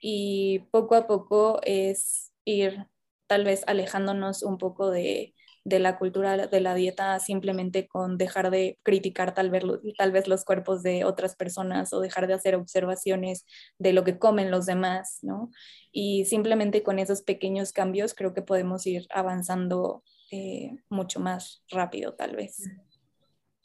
Y 0.01 0.61
poco 0.71 0.95
a 0.95 1.09
poco 1.09 1.59
es 1.65 2.33
ir 2.45 2.87
tal 3.27 3.45
vez 3.45 3.63
alejándonos 3.67 4.43
un 4.43 4.59
poco 4.59 4.91
de, 4.91 5.35
la 5.65 5.97
cultura 5.99 6.47
de 6.47 6.61
la 6.61 6.75
dieta 6.75 7.19
simplemente 7.21 7.89
con 7.89 8.19
dejar 8.19 8.51
de 8.51 8.79
criticar 8.83 9.35
tal 9.35 9.51
vez, 9.51 9.65
tal 9.97 10.13
vez 10.13 10.29
los 10.29 10.45
cuerpos 10.45 10.83
de 10.83 11.05
otras 11.05 11.37
personas 11.37 11.93
o 11.93 12.01
dejar 12.01 12.27
de 12.27 12.35
hacer 12.35 12.55
observaciones 12.55 13.47
de 13.79 13.95
lo 13.95 14.05
que 14.05 14.19
comen 14.19 14.51
los 14.51 14.67
demás, 14.67 15.21
¿no? 15.23 15.51
Y 15.91 16.27
simplemente 16.27 16.83
con 16.83 16.99
esos 16.99 17.23
pequeños 17.23 17.73
cambios 17.73 18.15
creo 18.15 18.35
que 18.35 18.43
podemos 18.43 18.87
ir 18.87 19.07
avanzando 19.11 20.03
eh, 20.31 20.77
mucho 20.89 21.21
más 21.21 21.63
rápido 21.71 22.15
tal 22.15 22.37
vez. 22.37 22.63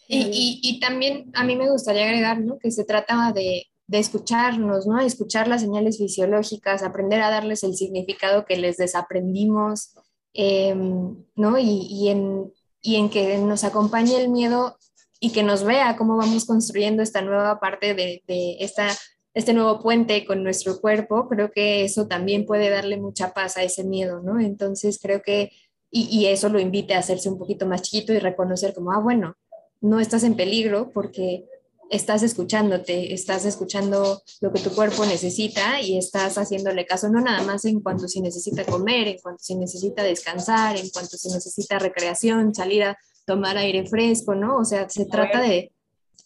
Y, 0.07 0.59
y, 0.63 0.79
también 0.79 1.29
a 1.35 1.43
mí 1.43 1.55
me 1.55 1.69
gustaría 1.69 2.05
agregar 2.05 2.39
¿no? 2.39 2.57
que 2.57 2.71
se 2.71 2.83
trata 2.83 3.31
de, 3.31 3.67
de, 3.89 3.99
escucharnos, 3.99 4.85
¿no? 4.87 4.99
escuchar 4.99 5.47
las 5.47 5.61
señales 5.61 5.97
fisiológicas, 5.97 6.83
aprender 6.83 7.21
a 7.21 7.29
darles 7.29 7.63
el 7.63 7.75
significado 7.75 8.45
que 8.45 8.57
les 8.57 8.77
desaprendimos, 8.77 9.95
em, 10.33 11.15
¿no? 11.35 11.57
Y, 11.57 11.87
y, 11.89 12.09
en, 12.09 12.53
y 12.81 12.95
en 12.95 13.09
que 13.09 13.37
nos 13.39 13.63
acompañe 13.63 14.21
el 14.21 14.29
miedo 14.29 14.77
y 15.19 15.31
que 15.31 15.43
nos 15.43 15.63
vea 15.63 15.97
cómo 15.97 16.17
vamos 16.17 16.45
construyendo 16.45 17.03
esta 17.03 17.21
nueva 17.21 17.59
parte 17.59 17.93
de, 17.93 18.23
de 18.27 18.57
esta, 18.59 18.89
este 19.33 19.53
nuevo 19.53 19.79
puente 19.81 20.25
con 20.25 20.43
nuestro 20.43 20.79
cuerpo, 20.79 21.27
creo 21.27 21.51
que 21.51 21.83
eso 21.83 22.07
también 22.07 22.45
puede 22.45 22.69
darle 22.69 22.97
mucha 22.97 23.33
paz 23.33 23.57
a 23.57 23.63
ese 23.63 23.83
miedo, 23.83 24.21
¿no? 24.21 24.39
Entonces 24.39 24.99
creo 25.01 25.21
que, 25.21 25.51
y, 25.91 26.03
y 26.09 26.27
eso 26.27 26.49
lo 26.49 26.59
invite 26.59 26.93
a 26.93 26.99
hacerse 26.99 27.29
un 27.29 27.37
poquito 27.37 27.65
más 27.65 27.81
chiquito 27.81 28.13
y 28.13 28.19
reconocer 28.19 28.73
como, 28.73 28.91
ah, 28.91 28.99
bueno, 28.99 29.35
no 29.81 29.99
estás 29.99 30.23
en 30.23 30.35
peligro 30.35 30.91
porque 30.93 31.45
estás 31.89 32.23
escuchándote, 32.23 33.13
estás 33.13 33.45
escuchando 33.45 34.21
lo 34.41 34.51
que 34.51 34.59
tu 34.61 34.71
cuerpo 34.71 35.05
necesita 35.05 35.81
y 35.81 35.97
estás 35.97 36.37
haciéndole 36.37 36.85
caso, 36.85 37.09
no 37.09 37.21
nada 37.21 37.43
más 37.43 37.65
en 37.65 37.81
cuanto 37.81 38.07
si 38.07 38.21
necesita 38.21 38.65
comer, 38.65 39.07
en 39.07 39.19
cuanto 39.19 39.43
si 39.43 39.55
necesita 39.55 40.03
descansar, 40.03 40.77
en 40.77 40.89
cuanto 40.89 41.17
si 41.17 41.29
necesita 41.29 41.79
recreación, 41.79 42.53
salir 42.53 42.83
a 42.83 42.97
tomar 43.25 43.57
aire 43.57 43.85
fresco, 43.87 44.35
¿no? 44.35 44.57
O 44.57 44.65
sea, 44.65 44.89
se 44.89 45.05
trata 45.05 45.41
de, 45.41 45.71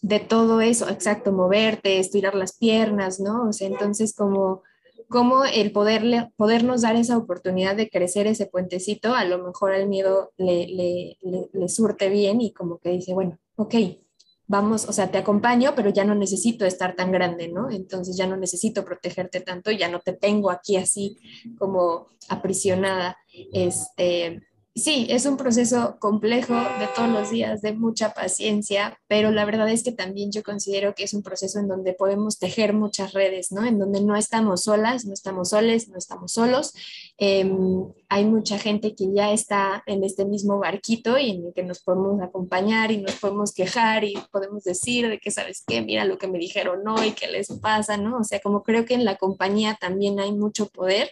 de 0.02 0.20
todo 0.20 0.60
eso, 0.60 0.88
exacto, 0.88 1.32
moverte, 1.32 1.98
estirar 1.98 2.34
las 2.34 2.56
piernas, 2.56 3.20
¿no? 3.20 3.48
O 3.48 3.52
sea, 3.52 3.68
entonces 3.68 4.14
como 4.14 4.62
como 5.08 5.44
el 5.44 5.70
poderle, 5.70 6.32
podernos 6.36 6.82
dar 6.82 6.96
esa 6.96 7.16
oportunidad 7.16 7.76
de 7.76 7.88
crecer 7.88 8.26
ese 8.26 8.46
puentecito, 8.46 9.14
a 9.14 9.24
lo 9.24 9.38
mejor 9.38 9.72
al 9.72 9.86
miedo 9.86 10.32
le, 10.36 10.66
le, 10.66 11.18
le, 11.52 11.68
surte 11.68 12.08
bien 12.08 12.40
y 12.40 12.52
como 12.52 12.78
que 12.78 12.90
dice, 12.90 13.14
bueno, 13.14 13.38
ok, 13.56 13.74
vamos, 14.46 14.88
o 14.88 14.92
sea, 14.92 15.10
te 15.10 15.18
acompaño, 15.18 15.72
pero 15.74 15.90
ya 15.90 16.04
no 16.04 16.14
necesito 16.14 16.66
estar 16.66 16.94
tan 16.94 17.12
grande, 17.12 17.48
¿no? 17.48 17.70
Entonces 17.70 18.16
ya 18.16 18.26
no 18.26 18.36
necesito 18.36 18.84
protegerte 18.84 19.40
tanto, 19.40 19.70
ya 19.70 19.88
no 19.88 20.00
te 20.00 20.12
tengo 20.12 20.50
aquí 20.50 20.76
así 20.76 21.18
como 21.58 22.08
aprisionada. 22.28 23.16
Este, 23.52 24.42
sí, 24.74 25.06
es 25.08 25.26
un 25.26 25.36
proceso 25.36 25.96
complejo 26.00 26.54
de 26.54 26.88
todos 26.94 27.08
los 27.08 27.30
días, 27.30 27.62
de 27.62 27.72
mucha 27.72 28.12
paciencia, 28.12 28.98
pero 29.06 29.30
la 29.30 29.44
verdad 29.44 29.68
es 29.68 29.82
que 29.82 29.92
también 29.92 30.32
yo 30.32 30.42
considero 30.42 30.94
que 30.94 31.04
es 31.04 31.14
un 31.14 31.22
proceso 31.22 31.58
en 31.58 31.68
donde 31.68 31.92
podemos 31.92 32.38
tejer 32.38 32.72
muchas 32.72 33.12
redes, 33.12 33.52
¿no? 33.52 33.64
En 33.64 33.78
donde 33.78 34.00
no 34.00 34.16
estamos 34.16 34.64
solas, 34.64 35.04
no 35.04 35.12
estamos 35.12 35.50
soles, 35.50 35.88
no 35.88 35.96
estamos 35.96 36.32
solos. 36.32 36.74
Em, 37.18 37.84
hay 38.08 38.24
mucha 38.24 38.58
gente 38.58 38.94
que 38.94 39.12
ya 39.14 39.32
está 39.32 39.82
en 39.86 40.02
este 40.02 40.24
mismo 40.24 40.58
barquito 40.58 41.18
y 41.18 41.30
en 41.30 41.46
el 41.46 41.52
que 41.54 41.62
nos 41.62 41.80
podemos 41.80 42.20
acompañar 42.22 42.90
y 42.90 42.98
nos 42.98 43.14
podemos 43.16 43.52
quejar 43.52 44.04
y 44.04 44.14
podemos 44.32 44.64
decir 44.64 45.08
de 45.08 45.18
que, 45.18 45.30
¿sabes 45.30 45.62
qué? 45.66 45.82
Mira 45.82 46.04
lo 46.04 46.18
que 46.18 46.26
me 46.26 46.38
dijeron 46.38 46.86
hoy, 46.88 47.12
qué 47.12 47.28
les 47.28 47.48
pasa, 47.60 47.96
¿no? 47.96 48.18
O 48.18 48.24
sea, 48.24 48.40
como 48.40 48.62
creo 48.62 48.84
que 48.84 48.94
en 48.94 49.04
la 49.04 49.16
compañía 49.16 49.78
también 49.80 50.20
hay 50.20 50.32
mucho 50.32 50.68
poder 50.68 51.10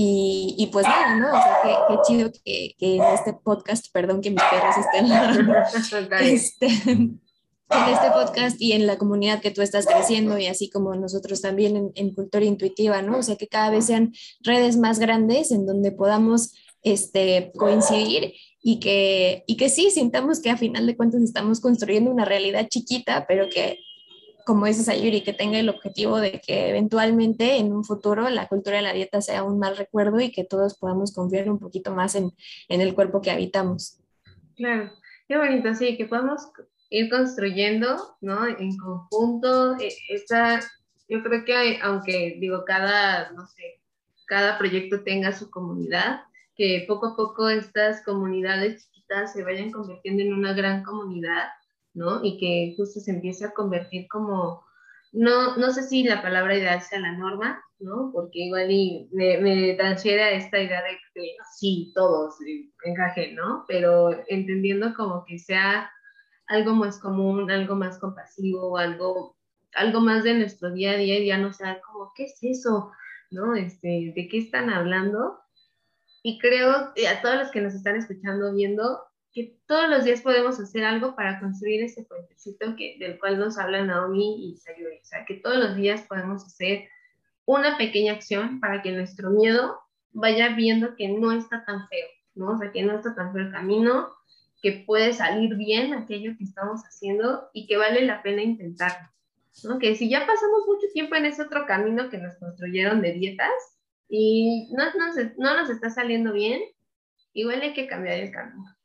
y, 0.00 0.54
y, 0.56 0.66
pues 0.68 0.86
nada, 0.86 1.16
¿no? 1.16 1.26
O 1.26 1.42
sea, 1.42 1.56
qué, 1.60 1.74
qué 1.88 1.94
chido 2.06 2.30
que, 2.44 2.76
que, 2.78 2.94
en 2.94 3.02
este 3.02 3.32
podcast, 3.32 3.86
perdón 3.92 4.20
que 4.20 4.30
mis 4.30 4.40
perros 4.44 4.76
estén 4.78 5.10
este, 6.20 6.66
en 6.68 7.20
este 7.68 8.10
podcast 8.12 8.62
y 8.62 8.74
en 8.74 8.86
la 8.86 8.96
comunidad 8.96 9.40
que 9.40 9.50
tú 9.50 9.60
estás 9.60 9.86
creciendo 9.86 10.38
y 10.38 10.46
así 10.46 10.70
como 10.70 10.94
nosotros 10.94 11.40
también 11.40 11.76
en, 11.76 11.90
en, 11.96 12.14
Cultura 12.14 12.44
Intuitiva, 12.44 13.02
¿no? 13.02 13.18
O 13.18 13.22
sea, 13.24 13.34
que 13.34 13.48
cada 13.48 13.70
vez 13.70 13.86
sean 13.86 14.12
redes 14.44 14.76
más 14.76 15.00
grandes 15.00 15.50
en 15.50 15.66
donde 15.66 15.90
podamos 15.90 16.54
este, 16.84 17.50
coincidir 17.56 18.34
y 18.62 18.78
que, 18.78 19.42
y 19.48 19.56
que 19.56 19.68
sí, 19.68 19.90
sintamos 19.90 20.38
que 20.40 20.50
a 20.50 20.56
final 20.56 20.86
de 20.86 20.96
cuentas 20.96 21.22
estamos 21.22 21.58
construyendo 21.58 22.12
una 22.12 22.24
realidad 22.24 22.68
chiquita, 22.68 23.26
pero 23.26 23.48
que 23.50 23.80
como 24.48 24.64
dice 24.64 24.82
Sayuri, 24.82 25.20
que 25.20 25.34
tenga 25.34 25.58
el 25.58 25.68
objetivo 25.68 26.18
de 26.18 26.40
que 26.40 26.70
eventualmente 26.70 27.58
en 27.58 27.70
un 27.70 27.84
futuro 27.84 28.30
la 28.30 28.48
cultura 28.48 28.76
de 28.76 28.82
la 28.82 28.94
dieta 28.94 29.20
sea 29.20 29.42
un 29.42 29.58
mal 29.58 29.76
recuerdo 29.76 30.20
y 30.20 30.32
que 30.32 30.42
todos 30.42 30.78
podamos 30.78 31.12
confiar 31.12 31.50
un 31.50 31.58
poquito 31.58 31.94
más 31.94 32.14
en, 32.14 32.32
en 32.70 32.80
el 32.80 32.94
cuerpo 32.94 33.20
que 33.20 33.30
habitamos. 33.30 34.00
Claro, 34.56 34.90
qué 35.28 35.36
bonito, 35.36 35.74
sí, 35.74 35.98
que 35.98 36.06
podamos 36.06 36.48
ir 36.88 37.10
construyendo, 37.10 38.16
¿no? 38.22 38.46
En 38.46 38.74
conjunto, 38.78 39.76
e, 39.76 39.92
esta, 40.08 40.60
yo 41.10 41.22
creo 41.22 41.44
que 41.44 41.78
aunque 41.82 42.38
digo, 42.40 42.64
cada, 42.64 43.30
no 43.32 43.46
sé, 43.48 43.82
cada 44.24 44.56
proyecto 44.56 45.04
tenga 45.04 45.32
su 45.32 45.50
comunidad, 45.50 46.22
que 46.56 46.86
poco 46.88 47.08
a 47.08 47.16
poco 47.16 47.50
estas 47.50 48.02
comunidades 48.02 48.88
chiquitas 48.88 49.34
se 49.34 49.44
vayan 49.44 49.72
convirtiendo 49.72 50.22
en 50.22 50.32
una 50.32 50.54
gran 50.54 50.82
comunidad 50.84 51.48
¿no? 51.98 52.24
Y 52.24 52.38
que 52.38 52.74
justo 52.76 53.00
se 53.00 53.10
empiece 53.10 53.44
a 53.44 53.52
convertir 53.52 54.06
como, 54.08 54.64
no, 55.12 55.56
no 55.56 55.70
sé 55.72 55.82
si 55.82 56.04
la 56.04 56.22
palabra 56.22 56.56
ideal 56.56 56.80
sea 56.80 57.00
la 57.00 57.12
norma, 57.12 57.62
¿no? 57.80 58.10
Porque 58.12 58.40
igual 58.40 58.70
y 58.70 59.08
me, 59.12 59.38
me 59.38 59.74
transfiere 59.74 60.22
a 60.22 60.30
esta 60.30 60.58
idea 60.60 60.82
de 60.82 60.98
que 61.12 61.36
sí, 61.58 61.92
todos 61.94 62.36
encajen, 62.84 63.34
¿no? 63.34 63.64
Pero 63.66 64.10
entendiendo 64.28 64.94
como 64.94 65.24
que 65.26 65.38
sea 65.38 65.90
algo 66.46 66.74
más 66.74 66.98
común, 66.98 67.50
algo 67.50 67.74
más 67.74 67.98
compasivo, 67.98 68.78
algo, 68.78 69.36
algo 69.74 70.00
más 70.00 70.24
de 70.24 70.34
nuestro 70.34 70.72
día 70.72 70.92
a 70.92 70.96
día 70.96 71.22
ya 71.24 71.38
no 71.38 71.52
sea 71.52 71.80
como, 71.82 72.12
¿qué 72.14 72.24
es 72.24 72.38
eso? 72.42 72.92
¿No? 73.30 73.54
Este, 73.54 74.12
¿De 74.14 74.28
qué 74.30 74.38
están 74.38 74.70
hablando? 74.70 75.38
Y 76.22 76.38
creo, 76.38 76.70
a 76.70 77.22
todos 77.22 77.36
los 77.36 77.50
que 77.50 77.60
nos 77.60 77.74
están 77.74 77.96
escuchando, 77.96 78.54
viendo, 78.54 79.07
que 79.32 79.58
todos 79.66 79.88
los 79.88 80.04
días 80.04 80.22
podemos 80.22 80.58
hacer 80.58 80.84
algo 80.84 81.14
para 81.14 81.40
construir 81.40 81.82
ese 81.82 82.04
puentecito 82.04 82.74
que, 82.76 82.96
del 82.98 83.18
cual 83.18 83.38
nos 83.38 83.58
habla 83.58 83.84
Naomi 83.84 84.48
y 84.48 84.56
Sayuri. 84.56 84.98
O 84.98 85.04
sea, 85.04 85.24
que 85.26 85.34
todos 85.34 85.58
los 85.58 85.76
días 85.76 86.02
podemos 86.02 86.44
hacer 86.44 86.88
una 87.44 87.76
pequeña 87.76 88.14
acción 88.14 88.60
para 88.60 88.82
que 88.82 88.92
nuestro 88.92 89.30
miedo 89.30 89.78
vaya 90.12 90.54
viendo 90.54 90.96
que 90.96 91.08
no 91.08 91.32
está 91.32 91.64
tan 91.64 91.88
feo, 91.88 92.06
¿no? 92.34 92.52
O 92.52 92.58
sea, 92.58 92.72
que 92.72 92.82
no 92.82 92.96
está 92.96 93.14
tan 93.14 93.32
feo 93.32 93.42
el 93.42 93.52
camino, 93.52 94.08
que 94.62 94.84
puede 94.86 95.12
salir 95.12 95.54
bien 95.56 95.94
aquello 95.94 96.32
que 96.36 96.44
estamos 96.44 96.82
haciendo 96.82 97.48
y 97.52 97.66
que 97.66 97.76
vale 97.76 98.02
la 98.02 98.22
pena 98.22 98.42
intentarlo. 98.42 99.08
¿no? 99.64 99.78
Que 99.78 99.94
si 99.94 100.08
ya 100.08 100.20
pasamos 100.20 100.66
mucho 100.66 100.86
tiempo 100.92 101.14
en 101.16 101.26
ese 101.26 101.42
otro 101.42 101.66
camino 101.66 102.08
que 102.10 102.18
nos 102.18 102.36
construyeron 102.36 103.02
de 103.02 103.12
dietas 103.12 103.52
y 104.08 104.70
no, 104.76 104.84
no, 104.94 105.12
no 105.36 105.56
nos 105.60 105.70
está 105.70 105.90
saliendo 105.90 106.32
bien, 106.32 106.60
igual 107.32 107.60
hay 107.60 107.72
que 107.72 107.86
cambiar 107.86 108.18
el 108.18 108.30
camino 108.30 108.77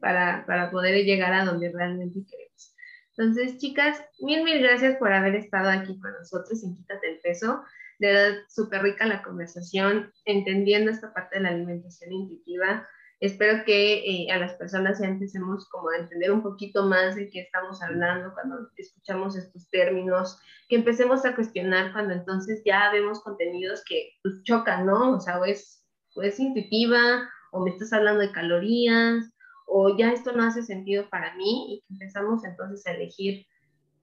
para, 0.00 0.44
para 0.46 0.70
poder 0.70 1.04
llegar 1.04 1.32
a 1.32 1.44
donde 1.44 1.72
realmente 1.72 2.20
queremos. 2.28 2.74
Entonces, 3.16 3.58
chicas, 3.58 4.02
mil, 4.20 4.44
mil 4.44 4.62
gracias 4.62 4.96
por 4.96 5.12
haber 5.12 5.34
estado 5.34 5.68
aquí 5.68 5.98
con 5.98 6.12
nosotros 6.12 6.62
en 6.64 6.76
Quítate 6.76 7.12
el 7.12 7.20
Peso. 7.20 7.62
De 7.98 8.12
verdad, 8.12 8.38
súper 8.48 8.82
rica 8.82 9.06
la 9.06 9.22
conversación, 9.22 10.10
entendiendo 10.24 10.90
esta 10.90 11.12
parte 11.12 11.36
de 11.36 11.42
la 11.42 11.50
alimentación 11.50 12.12
intuitiva. 12.12 12.88
Espero 13.20 13.62
que 13.66 13.98
eh, 13.98 14.32
a 14.32 14.38
las 14.38 14.54
personas 14.54 14.98
ya 14.98 15.06
empecemos 15.06 15.68
como 15.68 15.90
a 15.90 15.98
entender 15.98 16.32
un 16.32 16.42
poquito 16.42 16.86
más 16.86 17.16
de 17.16 17.28
qué 17.28 17.40
estamos 17.40 17.82
hablando 17.82 18.32
cuando 18.32 18.70
escuchamos 18.78 19.36
estos 19.36 19.68
términos, 19.68 20.40
que 20.70 20.76
empecemos 20.76 21.26
a 21.26 21.34
cuestionar 21.34 21.92
cuando 21.92 22.14
entonces 22.14 22.62
ya 22.64 22.90
vemos 22.90 23.22
contenidos 23.22 23.82
que 23.86 24.12
pues, 24.22 24.42
chocan, 24.44 24.86
¿no? 24.86 25.16
O 25.16 25.20
sea, 25.20 25.38
o 25.38 25.44
es, 25.44 25.84
o 26.14 26.22
es 26.22 26.40
intuitiva, 26.40 27.28
o 27.52 27.62
me 27.62 27.72
estás 27.72 27.92
hablando 27.92 28.22
de 28.22 28.32
calorías, 28.32 29.30
o 29.72 29.96
ya 29.96 30.12
esto 30.12 30.32
no 30.32 30.42
hace 30.42 30.64
sentido 30.64 31.08
para 31.08 31.34
mí 31.36 31.74
y 31.74 31.84
empezamos 31.90 32.44
entonces 32.44 32.84
a 32.86 32.92
elegir 32.92 33.46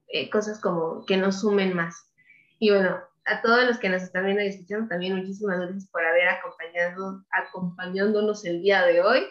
eh, 0.08 0.30
cosas 0.30 0.60
como 0.60 1.04
que 1.04 1.18
nos 1.18 1.40
sumen 1.40 1.74
más. 1.76 2.10
Y 2.58 2.70
bueno, 2.70 2.98
a 3.26 3.42
todos 3.42 3.66
los 3.66 3.78
que 3.78 3.90
nos 3.90 4.02
están 4.02 4.24
viendo 4.24 4.42
y 4.42 4.46
escuchando, 4.46 4.88
también 4.88 5.16
muchísimas 5.16 5.60
gracias 5.60 5.86
por 5.90 6.02
haber 6.04 6.28
acompañado, 6.28 7.22
acompañándonos 7.30 8.44
el 8.46 8.62
día 8.62 8.86
de 8.86 9.02
hoy. 9.02 9.26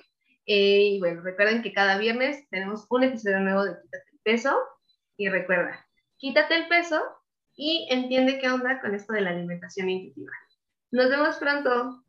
Eh, 0.45 0.81
y 0.93 0.99
bueno, 0.99 1.21
recuerden 1.23 1.63
que 1.63 1.73
cada 1.73 1.97
viernes 1.97 2.47
tenemos 2.49 2.85
un 2.89 3.03
episodio 3.03 3.39
nuevo 3.39 3.65
de 3.65 3.71
Quítate 3.81 4.09
el 4.13 4.19
peso. 4.23 4.57
Y 5.19 5.29
recuerda, 5.29 5.83
quítate 6.17 6.55
el 6.55 6.67
peso 6.67 7.01
y 7.55 7.87
entiende 7.89 8.37
qué 8.39 8.49
onda 8.49 8.79
con 8.79 8.93
esto 8.93 9.13
de 9.13 9.21
la 9.21 9.31
alimentación 9.31 9.89
intuitiva. 9.89 10.31
Nos 10.91 11.09
vemos 11.09 11.37
pronto. 11.37 12.03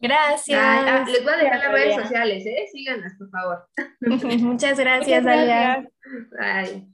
Gracias. 0.00 0.60
Ah, 0.60 1.04
les 1.06 1.24
voy 1.24 1.32
a 1.32 1.36
dejar 1.36 1.58
las 1.58 1.72
redes 1.72 1.96
sociales, 1.96 2.44
¿eh? 2.46 2.66
Síganlas, 2.70 3.14
por 3.16 3.30
favor. 3.30 3.68
Muchas 4.40 4.78
gracias, 4.78 5.24
Dalia. 5.24 5.88
Bye. 6.38 6.88